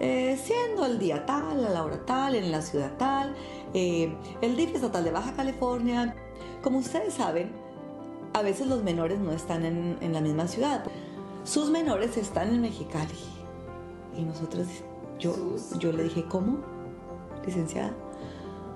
[0.00, 3.34] Eh, siendo el día tal, a la hora tal, en la ciudad tal,
[3.74, 6.16] eh, el DIF estatal de Baja California.
[6.62, 7.52] Como ustedes saben,
[8.32, 10.84] a veces los menores no están en, en la misma ciudad.
[11.44, 13.33] Sus menores están en Mexicali.
[14.16, 14.66] Y nosotros,
[15.18, 15.34] yo,
[15.78, 16.58] yo le dije, ¿cómo?
[17.44, 17.92] Licenciada.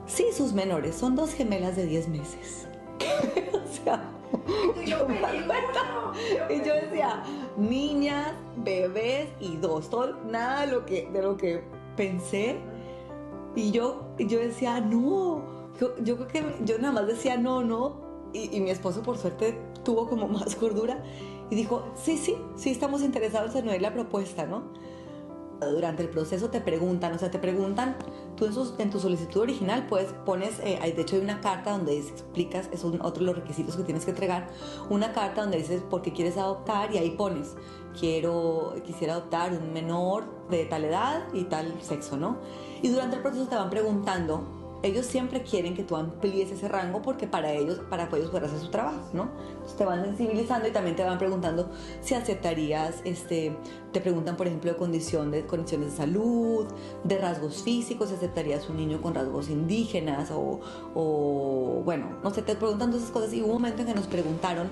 [0.06, 2.66] Sí, sus menores, son dos gemelas de 10 meses.
[3.52, 4.10] o sea,
[4.86, 6.12] yo me di cuenta.
[6.50, 7.22] Y yo decía,
[7.56, 9.90] niñas, bebés y dos.
[9.90, 11.62] Todo, nada de lo que, de lo que
[11.96, 12.56] pensé.
[13.54, 15.58] Y yo, yo decía, no.
[15.78, 18.08] Yo, yo creo que yo nada más decía no, no.
[18.32, 21.02] Y, y mi esposo, por suerte, tuvo como más cordura
[21.50, 24.64] y dijo, sí, sí, sí estamos interesados en oír la propuesta, ¿no?
[25.60, 27.96] Durante el proceso te preguntan, o sea, te preguntan,
[28.36, 28.46] tú
[28.78, 32.84] en, tu solicitud original, pues pones, eh, de hecho hay una carta donde explicas, es
[32.84, 34.48] otro de los requisitos que tienes que entregar,
[34.88, 37.56] una carta donde dices por qué quieres adoptar y ahí pones,
[37.98, 42.38] quiero, quisiera adoptar un menor de tal edad y tal sexo, ¿no?
[42.80, 47.02] Y durante el proceso te van preguntando, ellos siempre quieren que tú amplíes ese rango
[47.02, 49.30] porque para ellos, para que ellos puedan hacer su trabajo, ¿no?
[49.52, 53.56] Entonces te van sensibilizando y también te van preguntando si aceptarías, este,
[53.92, 56.66] te preguntan por ejemplo de condición de condiciones de salud,
[57.04, 60.60] de rasgos físicos, si aceptarías un niño con rasgos indígenas o,
[60.94, 63.94] o bueno, no sé, te preguntan todas esas cosas y hubo un momento en que
[63.94, 64.68] nos preguntaron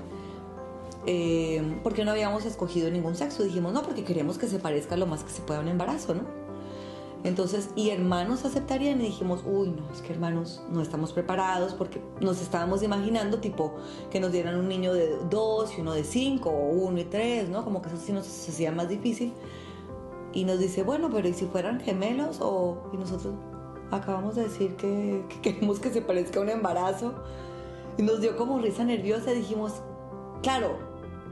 [1.06, 3.44] eh, por qué no habíamos escogido ningún sexo.
[3.44, 6.45] Dijimos, no, porque queremos que se parezca lo más que se pueda un embarazo, ¿no?
[7.26, 12.00] Entonces, y hermanos aceptarían y dijimos, uy, no, es que hermanos no estamos preparados porque
[12.20, 13.74] nos estábamos imaginando tipo
[14.12, 17.48] que nos dieran un niño de dos y uno de cinco o uno y tres,
[17.48, 17.64] ¿no?
[17.64, 19.32] Como que eso sí nos hacía más difícil.
[20.34, 22.38] Y nos dice, bueno, pero ¿y si fueran gemelos?
[22.40, 23.34] O, y nosotros
[23.90, 27.12] acabamos de decir que, que queremos que se parezca a un embarazo.
[27.98, 29.72] Y nos dio como risa nerviosa y dijimos,
[30.44, 30.78] claro,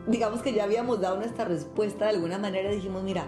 [0.09, 3.27] digamos que ya habíamos dado nuestra respuesta de alguna manera dijimos, mira,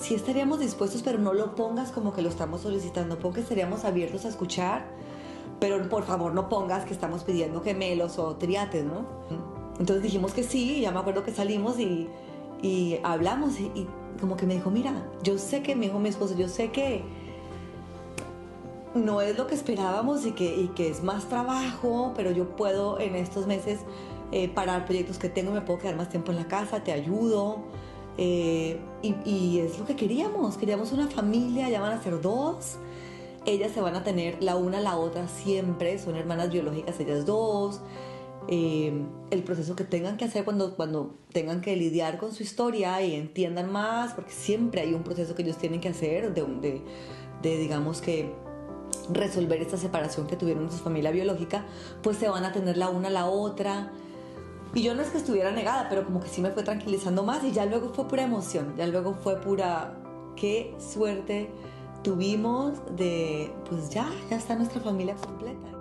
[0.00, 3.84] sí estaríamos dispuestos, pero no lo pongas como que lo estamos solicitando, pon que estaríamos
[3.84, 4.84] abiertos a escuchar,
[5.60, 9.06] pero por favor no pongas que estamos pidiendo gemelos o triates, ¿no?
[9.78, 12.08] Entonces dijimos que sí, ya me acuerdo que salimos y,
[12.62, 13.86] y hablamos y, y
[14.20, 17.02] como que me dijo, mira, yo sé que, me dijo mi esposo, yo sé que
[18.94, 23.00] no es lo que esperábamos y que, y que es más trabajo, pero yo puedo
[23.00, 23.80] en estos meses
[24.32, 27.60] eh, parar proyectos que tengo, me puedo quedar más tiempo en la casa, te ayudo.
[28.18, 32.76] Eh, y, y es lo que queríamos, queríamos una familia, ya van a ser dos.
[33.44, 37.26] Ellas se van a tener la una a la otra siempre, son hermanas biológicas ellas
[37.26, 37.80] dos.
[38.48, 38.92] Eh,
[39.30, 43.14] el proceso que tengan que hacer cuando, cuando tengan que lidiar con su historia y
[43.14, 46.82] entiendan más, porque siempre hay un proceso que ellos tienen que hacer de, de,
[47.40, 48.32] de digamos que
[49.10, 51.64] resolver esta separación que tuvieron de su familia biológica,
[52.02, 53.92] pues se van a tener la una a la otra.
[54.74, 57.44] Y yo no es que estuviera negada, pero como que sí me fue tranquilizando más
[57.44, 59.94] y ya luego fue pura emoción, ya luego fue pura,
[60.34, 61.50] qué suerte
[62.02, 65.71] tuvimos de, pues ya, ya está nuestra familia completa.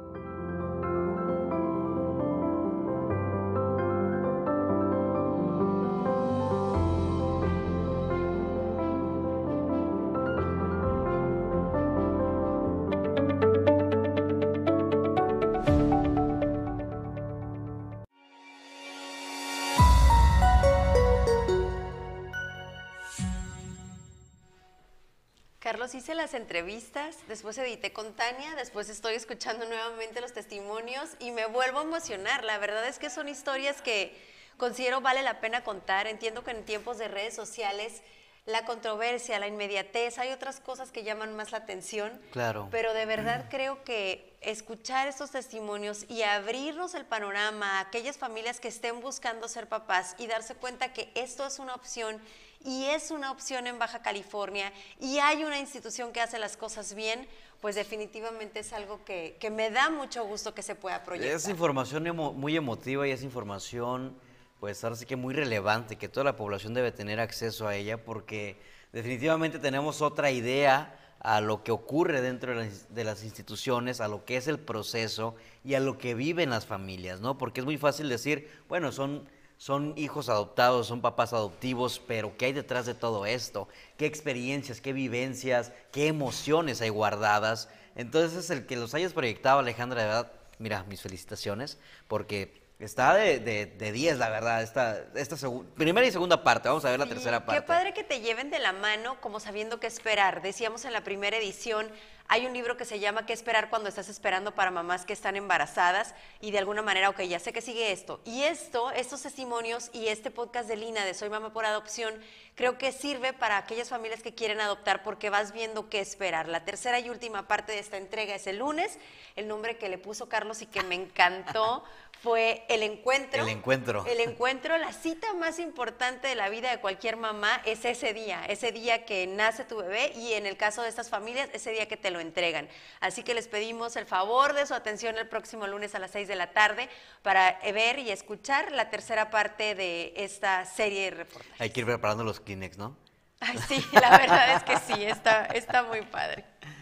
[26.21, 31.79] Las entrevistas, después edité con Tania, después estoy escuchando nuevamente los testimonios y me vuelvo
[31.79, 32.43] a emocionar.
[32.43, 34.15] La verdad es que son historias que
[34.57, 36.05] considero vale la pena contar.
[36.05, 38.03] Entiendo que en tiempos de redes sociales
[38.45, 42.21] la controversia, la inmediatez, hay otras cosas que llaman más la atención.
[42.29, 42.67] Claro.
[42.69, 48.59] Pero de verdad creo que escuchar estos testimonios y abrirnos el panorama a aquellas familias
[48.59, 52.21] que estén buscando ser papás y darse cuenta que esto es una opción
[52.63, 56.93] y es una opción en Baja California y hay una institución que hace las cosas
[56.93, 57.27] bien,
[57.59, 61.35] pues definitivamente es algo que, que me da mucho gusto que se pueda proyectar.
[61.35, 64.17] Es información muy emotiva y es información,
[64.59, 68.03] pues ahora sí que muy relevante, que toda la población debe tener acceso a ella
[68.03, 68.59] porque
[68.91, 74.37] definitivamente tenemos otra idea a lo que ocurre dentro de las instituciones, a lo que
[74.37, 77.37] es el proceso y a lo que viven las familias, ¿no?
[77.37, 79.29] Porque es muy fácil decir, bueno, son,
[79.61, 83.67] son hijos adoptados, son papás adoptivos, pero ¿qué hay detrás de todo esto?
[83.95, 87.69] ¿Qué experiencias, qué vivencias, qué emociones hay guardadas?
[87.95, 93.39] Entonces, el que los hayas proyectado, Alejandra, de verdad, mira, mis felicitaciones, porque está de,
[93.39, 95.35] de, de 10, la verdad, esta, esta
[95.75, 97.61] primera y segunda parte, vamos a ver la tercera parte.
[97.61, 100.41] Qué padre que te lleven de la mano como sabiendo qué esperar.
[100.41, 101.91] Decíamos en la primera edición,
[102.33, 105.35] hay un libro que se llama ¿Qué esperar cuando estás esperando para mamás que están
[105.35, 106.15] embarazadas?
[106.39, 108.21] Y de alguna manera, ok, ya sé que sigue esto.
[108.23, 112.13] Y esto, estos testimonios y este podcast de Lina de Soy Mamá por Adopción,
[112.55, 116.47] creo que sirve para aquellas familias que quieren adoptar porque vas viendo qué esperar.
[116.47, 118.97] La tercera y última parte de esta entrega es el lunes.
[119.35, 121.83] El nombre que le puso Carlos y que me encantó
[122.21, 123.41] fue El Encuentro.
[123.41, 124.05] El encuentro.
[124.05, 128.45] El encuentro, la cita más importante de la vida de cualquier mamá es ese día,
[128.45, 131.87] ese día que nace tu bebé y en el caso de estas familias, ese día
[131.87, 132.69] que te lo entregan.
[132.99, 136.27] Así que les pedimos el favor de su atención el próximo lunes a las 6
[136.27, 136.89] de la tarde
[137.23, 141.59] para ver y escuchar la tercera parte de esta serie de reportajes.
[141.61, 142.95] Hay que ir preparando los Kleenex, ¿no?
[143.39, 146.45] Ay, sí, la verdad es que sí, está, está muy padre.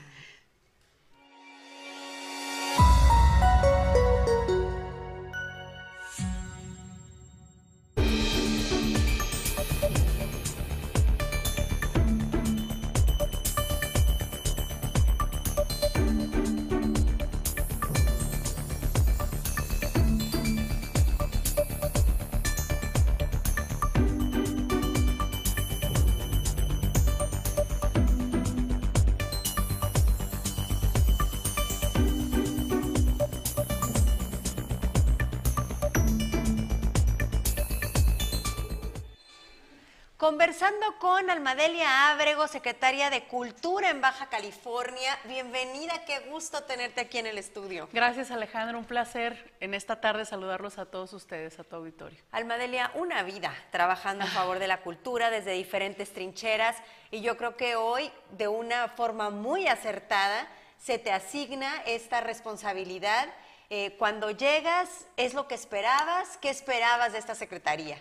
[40.30, 45.18] Conversando con Almadelia Ábrego, secretaria de Cultura en Baja California.
[45.26, 47.90] Bienvenida, qué gusto tenerte aquí en el estudio.
[47.92, 52.20] Gracias Alejandro, un placer en esta tarde saludarlos a todos ustedes, a tu auditorio.
[52.32, 56.78] Almadelia, una vida trabajando en favor de la cultura desde diferentes trincheras
[57.10, 63.30] y yo creo que hoy, de una forma muy acertada, se te asigna esta responsabilidad.
[63.72, 66.38] Eh, cuando llegas, ¿es lo que esperabas?
[66.38, 68.00] ¿Qué esperabas de esta secretaría?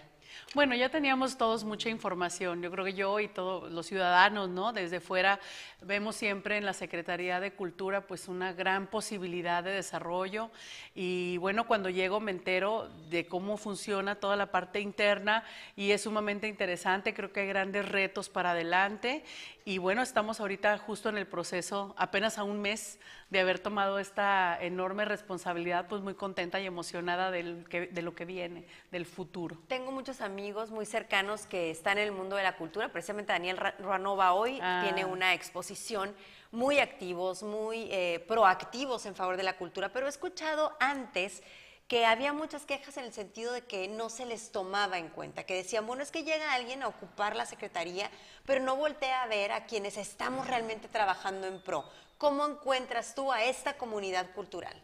[0.55, 2.63] Bueno, ya teníamos todos mucha información.
[2.63, 4.73] Yo creo que yo y todos los ciudadanos, ¿no?
[4.73, 5.41] Desde fuera
[5.83, 10.51] vemos siempre en la Secretaría de Cultura pues una gran posibilidad de desarrollo
[10.95, 15.45] y bueno, cuando llego me entero de cómo funciona toda la parte interna
[15.77, 19.25] y es sumamente interesante, creo que hay grandes retos para adelante
[19.69, 23.99] y bueno, estamos ahorita justo en el proceso, apenas a un mes de haber tomado
[23.99, 29.05] esta enorme responsabilidad, pues muy contenta y emocionada del que- de lo que viene, del
[29.05, 29.59] futuro.
[29.69, 32.89] Tengo muchos amigos muy cercanos que están en el mundo de la cultura.
[32.91, 34.81] Precisamente Daniel Ruanova hoy Ah.
[34.85, 36.15] tiene una exposición
[36.51, 41.43] muy activos, muy eh, proactivos en favor de la cultura, pero he escuchado antes
[41.89, 45.45] que había muchas quejas en el sentido de que no se les tomaba en cuenta,
[45.45, 48.11] que decían, bueno, es que llega alguien a ocupar la secretaría,
[48.45, 51.85] pero no voltea a ver a quienes estamos realmente trabajando en pro.
[52.19, 54.75] ¿Cómo encuentras tú a esta comunidad cultural?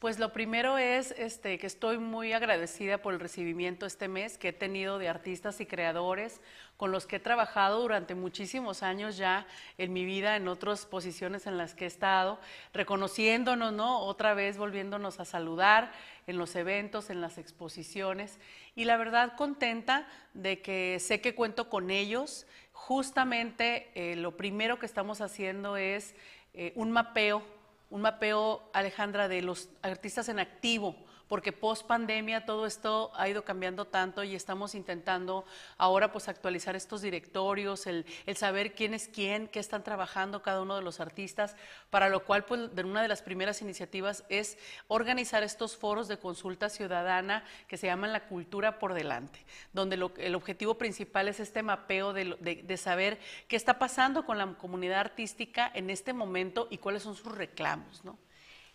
[0.00, 4.48] Pues lo primero es este, que estoy muy agradecida por el recibimiento este mes que
[4.48, 6.40] he tenido de artistas y creadores
[6.76, 9.46] con los que he trabajado durante muchísimos años ya
[9.78, 12.40] en mi vida, en otras posiciones en las que he estado,
[12.72, 14.00] reconociéndonos, ¿no?
[14.00, 15.92] Otra vez volviéndonos a saludar
[16.26, 18.40] en los eventos, en las exposiciones.
[18.74, 22.46] Y la verdad contenta de que sé que cuento con ellos.
[22.72, 26.14] Justamente eh, lo primero que estamos haciendo es
[26.54, 27.42] eh, un mapeo
[27.90, 30.94] un mapeo, Alejandra, de los artistas en activo,
[31.30, 35.44] porque post pandemia todo esto ha ido cambiando tanto y estamos intentando
[35.78, 40.74] ahora pues actualizar estos directorios, el, saber quién es quién, qué están trabajando cada uno
[40.74, 41.54] de los artistas,
[41.88, 46.68] para lo cual pues una de las primeras iniciativas es organizar estos foros de consulta
[46.68, 52.12] ciudadana que se llaman La Cultura por Delante, donde el objetivo principal es este mapeo
[52.12, 57.14] de, saber qué está pasando con la comunidad artística en este momento y cuáles son
[57.14, 58.18] sus reclamos, ¿no?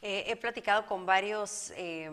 [0.02, 2.12] Eh, he platicado con varios eh,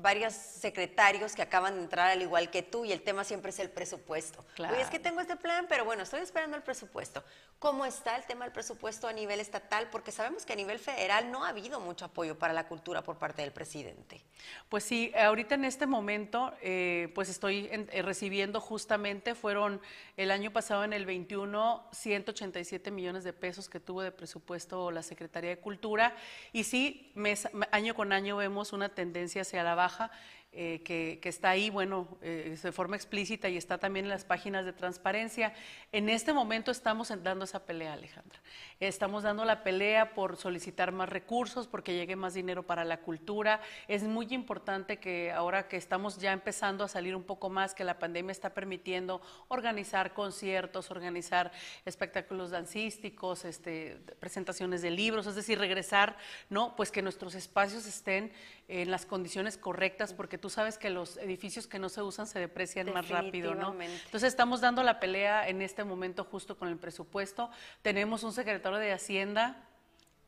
[0.00, 3.58] varios secretarios que acaban de entrar al igual que tú y el tema siempre es
[3.58, 4.44] el presupuesto.
[4.54, 4.74] Claro.
[4.74, 7.22] Oye, es que tengo este plan, pero bueno, estoy esperando el presupuesto.
[7.58, 9.88] ¿Cómo está el tema del presupuesto a nivel estatal?
[9.90, 13.16] Porque sabemos que a nivel federal no ha habido mucho apoyo para la cultura por
[13.18, 14.22] parte del presidente.
[14.68, 19.80] Pues sí, ahorita en este momento, eh, pues estoy en- eh, recibiendo justamente, fueron
[20.16, 25.02] el año pasado en el 21, 187 millones de pesos que tuvo de presupuesto la
[25.02, 26.14] Secretaría de Cultura.
[26.52, 30.08] Y sí, mes- año con año vemos una tendencia hacia la baja baja
[30.56, 34.64] eh, que, está ahí, bueno, eh, de forma explícita y está también en las páginas
[34.64, 35.52] de transparencia.
[35.90, 38.40] En este momento estamos dando esa pelea, Alejandra.
[38.78, 43.60] Estamos dando la pelea por solicitar más recursos, porque llegue más dinero para la cultura.
[43.88, 47.82] Es muy importante que ahora que estamos ya empezando a salir un poco más, que
[47.82, 51.50] la pandemia está permitiendo organizar conciertos, organizar
[51.84, 56.16] espectáculos dancísticos, este, presentaciones de libros, es decir, regresar,
[56.48, 56.76] ¿no?
[56.76, 58.32] Pues que nuestros espacios estén
[58.68, 62.38] en las condiciones correctas, porque tú sabes que los edificios que no se usan se
[62.38, 63.72] deprecian más rápido, ¿no?
[63.80, 67.50] Entonces estamos dando la pelea en este momento justo con el presupuesto.
[67.80, 69.66] Tenemos un secretario de Hacienda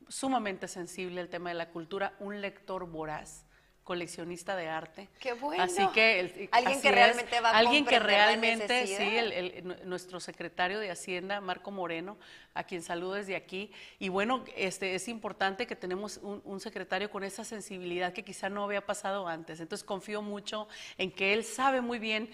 [0.08, 3.45] sumamente sensible al tema de la cultura, un lector voraz
[3.86, 5.08] coleccionista de arte.
[5.20, 5.62] Qué bueno.
[5.62, 9.64] Así que el- Alguien que es, realmente va a alguien que realmente sí, el- el-
[9.68, 12.18] nu- nuestro secretario de Hacienda, Marco Moreno,
[12.52, 13.70] a quien saludo desde aquí.
[14.00, 18.48] Y bueno, este es importante que tenemos un, un secretario con esa sensibilidad que quizá
[18.48, 19.60] no había pasado antes.
[19.60, 20.66] Entonces confío mucho
[20.98, 22.28] en que él sabe muy bien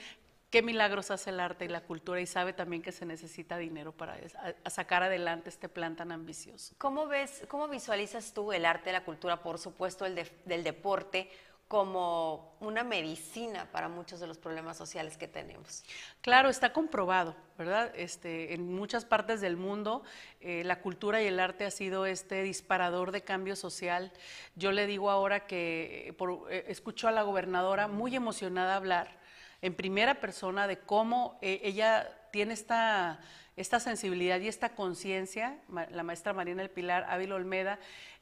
[0.52, 3.90] qué milagros hace el arte y la cultura y sabe también que se necesita dinero
[3.90, 6.74] para es- a- a sacar adelante este plan tan ambicioso.
[6.78, 11.30] ¿Cómo ves, cómo visualizas tú el arte, la cultura, por supuesto el de- del deporte,
[11.68, 15.84] como una medicina para muchos de los problemas sociales que tenemos?
[16.20, 17.90] Claro, está comprobado, ¿verdad?
[17.96, 20.02] Este, en muchas partes del mundo
[20.42, 24.12] eh, la cultura y el arte ha sido este disparador de cambio social.
[24.54, 29.21] Yo le digo ahora que eh, por- eh, escucho a la gobernadora muy emocionada hablar
[29.62, 33.20] en primera persona de cómo eh, ella tiene esta,
[33.56, 35.58] esta sensibilidad y esta conciencia,
[35.90, 37.78] la maestra Marina del Pilar Ávila Olmeda,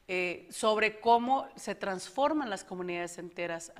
[0.07, 3.71] eh, sobre cómo se transforman las comunidades enteras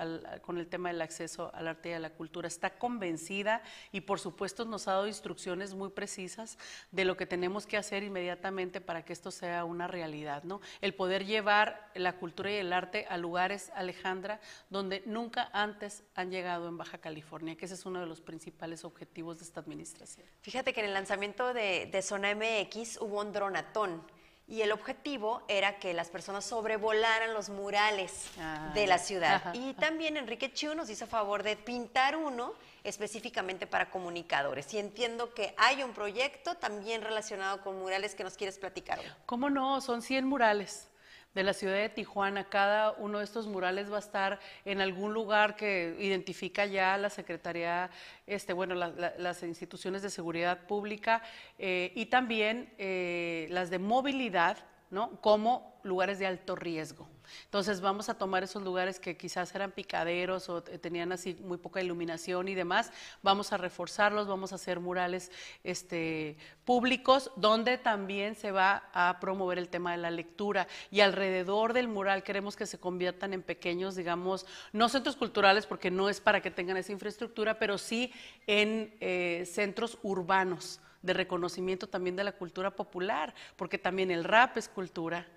[0.41, 2.47] con el tema del acceso al arte y a la cultura.
[2.47, 3.61] Está convencida
[3.91, 6.57] y por supuesto nos ha dado instrucciones muy precisas
[6.91, 10.43] de lo que tenemos que hacer inmediatamente para que esto sea una realidad.
[10.43, 10.61] ¿no?
[10.80, 16.32] El poder llevar la cultura y el arte a lugares, Alejandra, donde nunca antes han
[16.32, 20.26] llegado en Baja California, que ese es uno de los principales objetivos de esta administración.
[20.41, 24.03] Fíjate que en el lanzamiento de, de Zona MX hubo un dronatón
[24.52, 29.36] y el objetivo era que las personas sobrevolaran los murales Ah, de la ciudad.
[29.36, 34.74] ajá, y también Enrique Chu nos hizo favor de pintar uno específicamente para comunicadores.
[34.74, 39.06] Y entiendo que hay un proyecto también relacionado con murales que nos quieres platicar hoy.
[39.26, 39.80] ¿Cómo no?
[39.80, 40.89] Son 100 murales
[41.34, 42.50] de la ciudad de Tijuana.
[42.50, 47.10] Cada uno de estos murales va a estar en algún lugar que identifica ya la
[47.10, 47.90] Secretaría,
[48.28, 51.22] este, bueno, la- la- las instituciones de seguridad pública
[51.58, 54.58] eh, y también eh, las de movilidad,
[54.92, 55.20] ¿no?
[55.22, 57.08] Como lugares de alto riesgo.
[57.46, 61.58] Entonces vamos a tomar esos lugares que quizás eran picaderos o te- tenían así muy
[61.58, 62.92] poca iluminación y demás,
[63.24, 65.32] vamos a reforzarlos, vamos a hacer murales
[65.64, 71.74] este, públicos donde también se va a promover el tema de la lectura y alrededor
[71.74, 76.20] del mural queremos que se conviertan en pequeños, digamos, no centros culturales porque no es
[76.20, 78.12] para que tengan esa infraestructura, pero sí
[78.46, 84.58] en eh, centros urbanos de reconocimiento también de la cultura popular, porque también el rap
[84.58, 85.28] es cultura.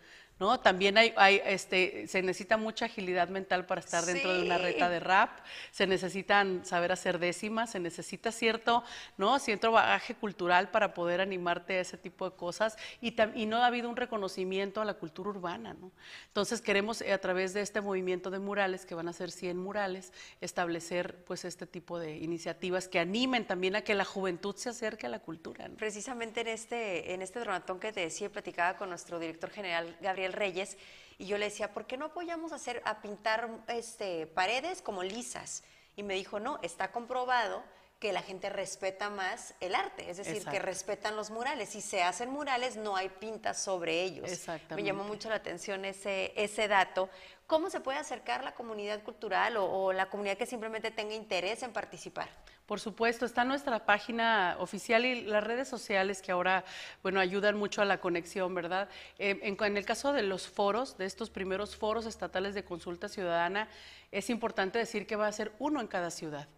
[0.41, 0.59] ¿No?
[0.59, 4.89] También hay, hay, este, se necesita mucha agilidad mental para estar dentro de una reta
[4.89, 5.30] de rap,
[5.70, 8.82] se necesitan saber hacer décimas, se necesita cierto,
[9.16, 9.39] ¿no?
[9.39, 13.66] cierto bagaje cultural para poder animarte a ese tipo de cosas y, y no ha
[13.66, 15.74] habido un reconocimiento a la cultura urbana.
[15.74, 15.93] ¿no?
[16.26, 19.57] Entonces queremos eh, a través de este movimiento de murales, que van a ser 100
[19.57, 24.70] murales, establecer pues este tipo de iniciativas que animen también a que la juventud se
[24.70, 25.68] acerque a la cultura.
[25.68, 25.76] ¿no?
[25.76, 30.24] Precisamente en este, en este dronatón que te decía, platicaba con nuestro director general Gabriel
[30.33, 30.77] Reyes,
[31.18, 35.03] y yo le decía, ¿por qué no apoyamos a, hacer, a pintar este, paredes como
[35.03, 35.62] lisas?
[35.97, 37.62] Y me dijo, no, está comprobado
[37.99, 41.71] que la gente respeta más el arte, es decir, que respetan los murales.
[41.71, 44.31] Si se hacen murales, no hay pintas sobre ellos.
[44.31, 44.75] Exactamente.
[44.75, 47.09] Me llamó mucho la atención ese, ese dato.
[47.47, 51.63] ¿Cómo se puede acercar la comunidad cultural o, o la comunidad que simplemente tenga interés
[51.63, 52.29] en participar?
[52.67, 56.65] Por supuesto, está nuestra página oficial y las redes sociales que ahora,
[57.03, 58.89] bueno, ayudan mucho a la conexión, ¿verdad?
[59.19, 63.09] Eh, en, en el caso de los foros, de estos primeros foros estatales de consulta
[63.09, 63.69] ciudadana,
[64.11, 66.49] es importante decir que va a ser uno en cada ciudad.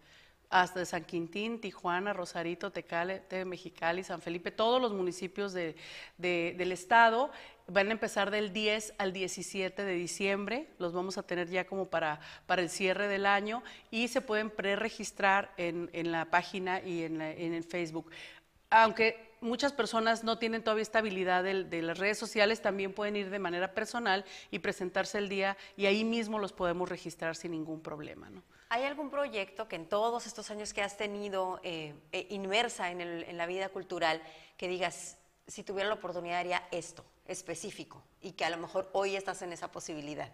[0.49, 5.75] Hasta San Quintín, Tijuana, Rosarito, Tecale, Te- Mexicali, San Felipe, todos los municipios de-
[6.17, 7.31] de- del estado.
[7.67, 11.89] Van a empezar del 10 al 17 de diciembre, los vamos a tener ya como
[11.89, 17.03] para, para el cierre del año y se pueden preregistrar en, en la página y
[17.03, 18.09] en, la- en el Facebook.
[18.69, 23.17] Aunque muchas personas no tienen todavía esta habilidad del- de, las redes sociales, también pueden
[23.17, 27.51] ir de manera personal y presentarse el día y ahí mismo los podemos registrar sin
[27.51, 28.29] ningún problema.
[28.29, 28.43] ¿no?
[28.69, 33.01] ¿Hay algún proyecto que en todos estos años que has tenido eh, eh, inmersa en,
[33.01, 34.21] en la vida cultural,
[34.57, 39.15] que digas, si tuviera la oportunidad haría esto específico y que a lo mejor hoy
[39.15, 40.29] estás en esa posibilidad?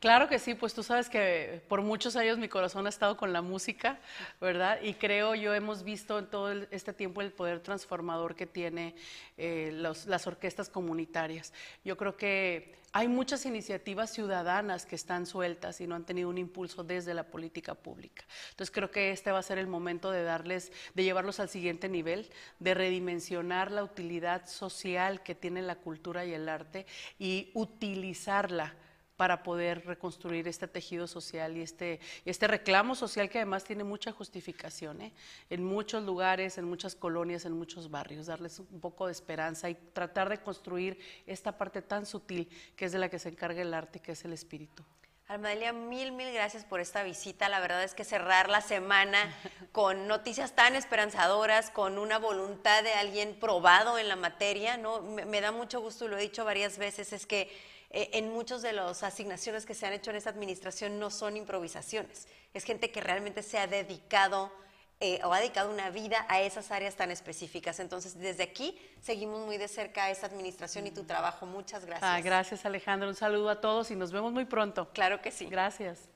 [0.00, 3.32] Claro que sí, pues tú sabes que por muchos años mi corazón ha estado con
[3.32, 3.98] la música,
[4.40, 4.78] ¿verdad?
[4.82, 8.94] Y creo yo hemos visto en todo este tiempo el poder transformador que tiene
[9.38, 11.52] eh, los- las orquestas comunitarias.
[11.84, 16.38] Yo creo que hay muchas iniciativas ciudadanas que están sueltas y no han tenido un
[16.38, 18.24] impulso desde la política pública.
[18.50, 21.90] Entonces creo que este va a ser el momento de darles, de llevarlos al siguiente
[21.90, 26.86] nivel, de redimensionar la utilidad social que tiene la cultura y el arte
[27.18, 28.74] y utilizarla
[29.16, 33.82] para poder reconstruir este tejido social y este, y este reclamo social que además tiene
[33.82, 35.12] mucha justificación ¿eh?
[35.48, 39.74] en muchos lugares, en muchas colonias, en muchos barrios, darles un poco de esperanza y
[39.74, 43.72] tratar de construir esta parte tan sutil que es de la que se encarga el
[43.72, 44.84] arte, que es el espíritu.
[45.28, 47.48] Almadelia, mil, mil gracias por esta visita.
[47.48, 49.18] La verdad es que cerrar la semana
[49.72, 55.02] con noticias tan esperanzadoras, con una voluntad de alguien probado en la materia, ¿no?
[55.02, 57.50] Me, me da mucho gusto y lo he dicho varias veces, es que
[57.90, 61.36] eh, en muchas de las asignaciones que se han hecho en esta administración no son
[61.36, 62.28] improvisaciones.
[62.54, 64.52] Es gente que realmente se ha dedicado
[65.00, 67.80] eh, o ha dedicado una vida a esas áreas tan específicas.
[67.80, 71.44] Entonces, desde aquí seguimos muy de cerca a esta administración y tu trabajo.
[71.44, 72.10] Muchas gracias.
[72.10, 74.88] Ah, gracias Alejandro, un saludo a todos y nos vemos muy pronto.
[74.92, 75.46] Claro que sí.
[75.46, 76.08] Gracias.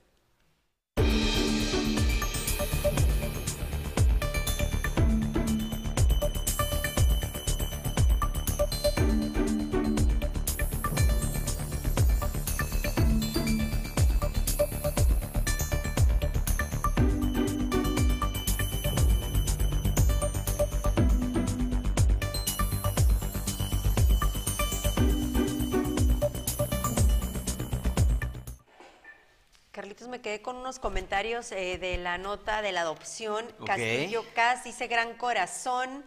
[30.11, 33.47] Me quedé con unos comentarios eh, de la nota de la adopción.
[33.65, 36.03] Castillo Cas dice gran corazón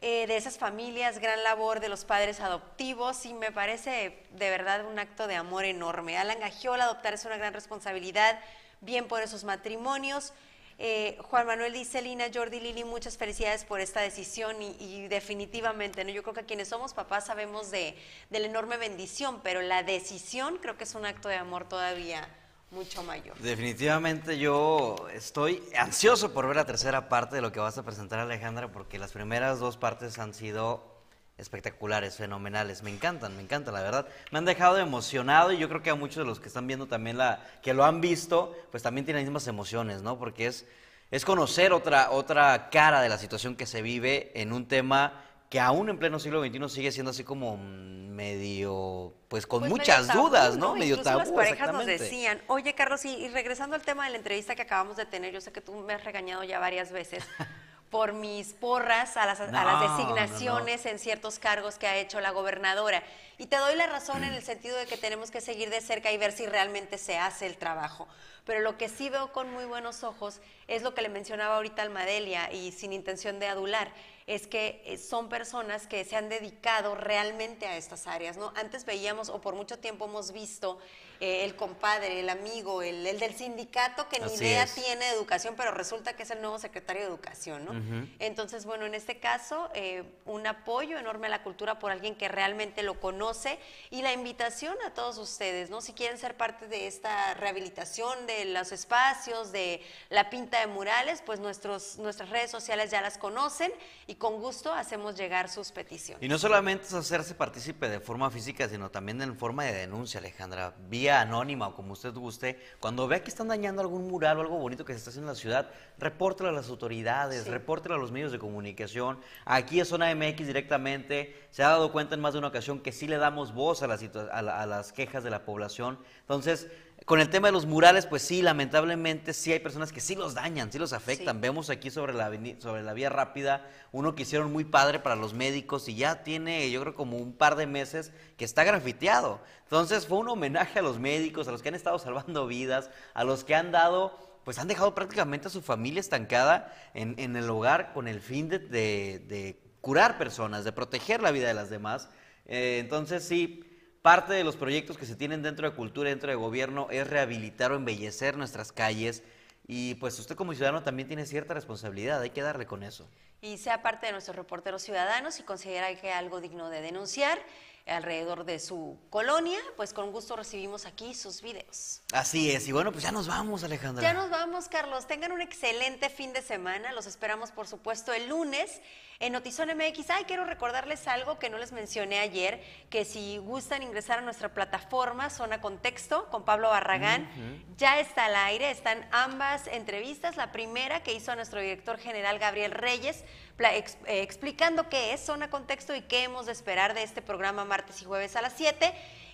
[0.00, 4.84] eh, de esas familias, gran labor de los padres adoptivos y me parece de verdad
[4.84, 6.18] un acto de amor enorme.
[6.18, 8.40] Alan Gagiola, adoptar es una gran responsabilidad,
[8.80, 10.32] bien por esos matrimonios.
[10.78, 16.02] Eh, Juan Manuel dice, Lina, Jordi, Lili, muchas felicidades por esta decisión y, y definitivamente,
[16.04, 16.10] ¿no?
[16.10, 17.96] yo creo que quienes somos papás sabemos de,
[18.28, 22.28] de la enorme bendición, pero la decisión creo que es un acto de amor todavía
[22.70, 23.36] mucho mayor.
[23.38, 28.20] Definitivamente yo estoy ansioso por ver la tercera parte de lo que vas a presentar
[28.20, 30.88] Alejandra porque las primeras dos partes han sido
[31.36, 34.06] espectaculares, fenomenales, me encantan, me encantan, la verdad.
[34.30, 36.86] Me han dejado emocionado y yo creo que a muchos de los que están viendo
[36.86, 40.18] también la que lo han visto, pues también tienen las mismas emociones, ¿no?
[40.18, 40.66] Porque es
[41.10, 45.60] es conocer otra otra cara de la situación que se vive en un tema que
[45.60, 50.28] aún en pleno siglo XXI sigue siendo así como medio, pues con Pues muchas tabú,
[50.28, 50.74] dudas, ¿no?
[50.74, 54.16] Medio tabú, las parejas nos decían, oye Carlos, y, y regresando al tema de la
[54.16, 57.24] entrevista que acabamos de tener, yo sé que tú me has regañado ya varias veces
[57.90, 59.96] por mis porras a las, a las no, no.
[59.96, 63.02] designaciones en ciertos cargos que ha hecho la gobernadora.
[63.36, 66.12] Y te doy la razón en el sentido de que tenemos que seguir de cerca
[66.12, 68.06] y ver si realmente se hace el trabajo.
[68.44, 70.40] Pero lo que sí veo con muy buenos ojos
[70.70, 73.92] es lo que le mencionaba ahorita Almadelia y sin intención de adular,
[74.26, 78.52] es que eh, son personas que se han dedicado realmente a estas áreas, ¿no?
[78.54, 80.78] Antes veíamos, o por mucho tiempo hemos visto,
[81.18, 84.74] eh, el compadre, el amigo, el, el del sindicato que ni Así idea es.
[84.74, 87.72] tiene de educación, pero resulta que es el nuevo secretario de educación, ¿no?
[88.20, 92.28] Entonces, bueno, en este caso, eh, un apoyo enorme a la cultura por alguien que
[92.28, 93.58] realmente lo conoce
[93.90, 95.82] y la invitación a todos ustedes, ¿no?
[95.82, 101.22] Si quieren ser parte de esta rehabilitación de los espacios, de la pinta de murales,
[101.24, 103.72] pues nuestros, nuestras redes sociales ya las conocen
[104.06, 106.22] y con gusto hacemos llegar sus peticiones.
[106.22, 110.20] Y no solamente es hacerse partícipe de forma física, sino también en forma de denuncia,
[110.20, 112.58] Alejandra, vía anónima o como usted guste.
[112.80, 115.34] Cuando vea que están dañando algún mural o algo bonito que se está haciendo en
[115.36, 117.50] la ciudad, repórtelo a las autoridades, Sí.
[117.50, 119.20] repórtelo a los medios de comunicación.
[119.44, 122.92] Aquí en Zona MX directamente se ha dado cuenta en más de una ocasión que
[122.92, 125.98] sí le damos voz a, las situa- a la- a las quejas de la población.
[126.20, 126.68] Entonces,
[127.06, 130.34] con el tema de los murales, pues sí, lamentablemente sí hay personas que sí los
[130.34, 131.40] dañan, sí los afectan.
[131.40, 132.30] Vemos aquí sobre la,
[132.60, 136.70] sobre la vía rápida uno que hicieron muy padre para los médicos y ya tiene,
[136.70, 139.40] yo creo, como un par de meses que está grafiteado.
[139.64, 143.24] Entonces fue un homenaje a los médicos, a los que han estado salvando vidas, a
[143.24, 147.48] los que han dado pues han dejado prácticamente a su familia estancada en, en el
[147.50, 151.68] hogar con el fin de, de- de curar personas, de proteger la vida de las
[151.70, 152.08] demás.
[152.46, 153.64] Eh, entonces sí,
[154.02, 157.72] parte de los proyectos que se tienen dentro de cultura, dentro de gobierno, es rehabilitar
[157.72, 159.22] o embellecer nuestras calles.
[159.66, 163.06] Y pues usted como ciudadano también tiene cierta responsabilidad, hay que darle con eso.
[163.42, 167.38] y sea parte de nuestros reporteros ciudadanos y considera que hay algo digno de denunciar
[167.86, 172.02] alrededor de su colonia, pues con gusto recibimos aquí sus videos.
[172.12, 174.02] Así es, y bueno, pues ya nos vamos, Alejandra.
[174.02, 175.06] Ya nos vamos, Carlos.
[175.06, 176.92] Tengan un excelente fin de semana.
[176.92, 178.80] Los esperamos, por supuesto, el lunes
[179.20, 180.08] en Notizón MX.
[180.10, 184.48] Ay, quiero recordarles algo que no les mencioné ayer, que si gustan ingresar a nuestra
[184.54, 187.28] plataforma Zona Contexto con Pablo Barragán,
[187.76, 188.70] ya está al aire.
[188.70, 190.36] Están ambas entrevistas.
[190.36, 193.24] La primera que hizo a nuestro director general Gabriel Reyes,
[193.58, 197.64] ex- eh, explicando qué es Zona Contexto y qué hemos de esperar de este programa
[197.66, 198.90] martes y jueves a las 7.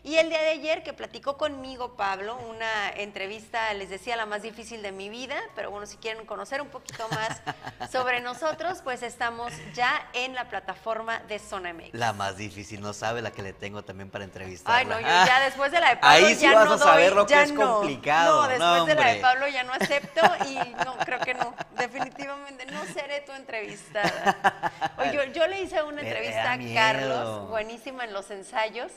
[0.06, 4.40] Y el día de ayer que platicó conmigo Pablo, una entrevista, les decía, la más
[4.40, 7.42] difícil de mi vida, pero bueno, si quieren conocer un poquito más
[7.90, 11.94] sobre nosotros, pues estamos ya en la plataforma de Zona MX.
[11.94, 14.78] La más difícil, no sabe la que le tengo también para entrevistarla.
[14.78, 16.78] Ay, no, yo ya después de la de Pablo Ahí sí ya vas no a
[16.78, 17.78] saber doy, lo que es no.
[17.78, 19.20] complicado, No, después no, de la de.
[19.20, 20.54] Pablo ya no acepto y
[20.84, 24.92] no, creo que no, definitivamente no seré tu entrevistada.
[24.98, 26.58] Oye, yo, yo le hice una entrevista a.
[26.74, 28.92] Carlos, buenísima en los ensayos,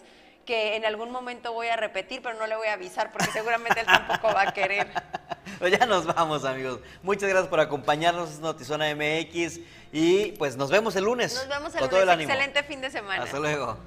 [0.50, 3.82] que en algún momento voy a repetir, pero no le voy a avisar porque seguramente
[3.82, 4.88] él tampoco va a querer.
[5.58, 6.80] Pues ya nos vamos, amigos.
[7.04, 9.60] Muchas gracias por acompañarnos en Notizona MX
[9.91, 11.34] y pues nos vemos el lunes.
[11.34, 12.14] Nos vemos el con todo lunes.
[12.14, 12.32] ánimo.
[12.32, 13.24] Excelente fin de semana.
[13.24, 13.78] Hasta luego.